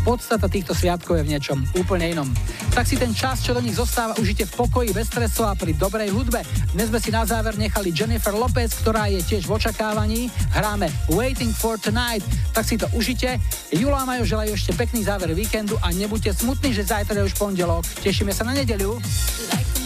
Podstata 0.00 0.48
týchto 0.48 0.72
sviatkov 0.72 1.20
je 1.20 1.26
v 1.28 1.32
niečom 1.36 1.58
úplne 1.76 2.16
inom. 2.16 2.28
Tak 2.72 2.88
si 2.88 2.96
ten 2.96 3.12
čas, 3.12 3.44
čo 3.44 3.52
do 3.52 3.60
nich 3.60 3.76
zostáva, 3.76 4.16
užite 4.16 4.48
v 4.48 4.56
pokoji, 4.64 4.94
bez 4.94 5.10
stresu 5.10 5.44
a 5.44 5.52
pri 5.58 5.76
dobrej 5.76 6.14
hudbe. 6.14 6.40
Dnes 6.72 6.88
sme 6.88 7.02
si 7.02 7.10
na 7.12 7.26
záver 7.26 7.58
nechali 7.58 7.92
Jennifer 7.92 8.32
Lopez, 8.32 8.80
ktorá 8.80 9.10
je 9.10 9.20
tiež 9.20 9.44
v 9.44 9.58
očakávaní. 9.58 10.32
Hráme 10.56 10.88
Waiting 11.12 11.52
for 11.52 11.76
Tonight, 11.76 12.24
tak 12.54 12.64
si 12.64 12.80
to 12.80 12.88
užite. 12.94 13.39
Julo 13.70 13.94
a 13.94 14.04
Majo 14.04 14.26
želajú 14.26 14.52
ešte 14.54 14.74
pekný 14.74 15.06
záver 15.06 15.30
víkendu 15.32 15.78
a 15.80 15.94
nebuďte 15.94 16.42
smutní, 16.42 16.74
že 16.74 16.86
zajtra 16.86 17.22
je 17.22 17.28
už 17.30 17.38
pondelok. 17.38 17.86
Tešíme 18.02 18.34
sa 18.34 18.42
na 18.42 18.52
nedeľu. 18.54 18.98
Waiting 18.98 19.79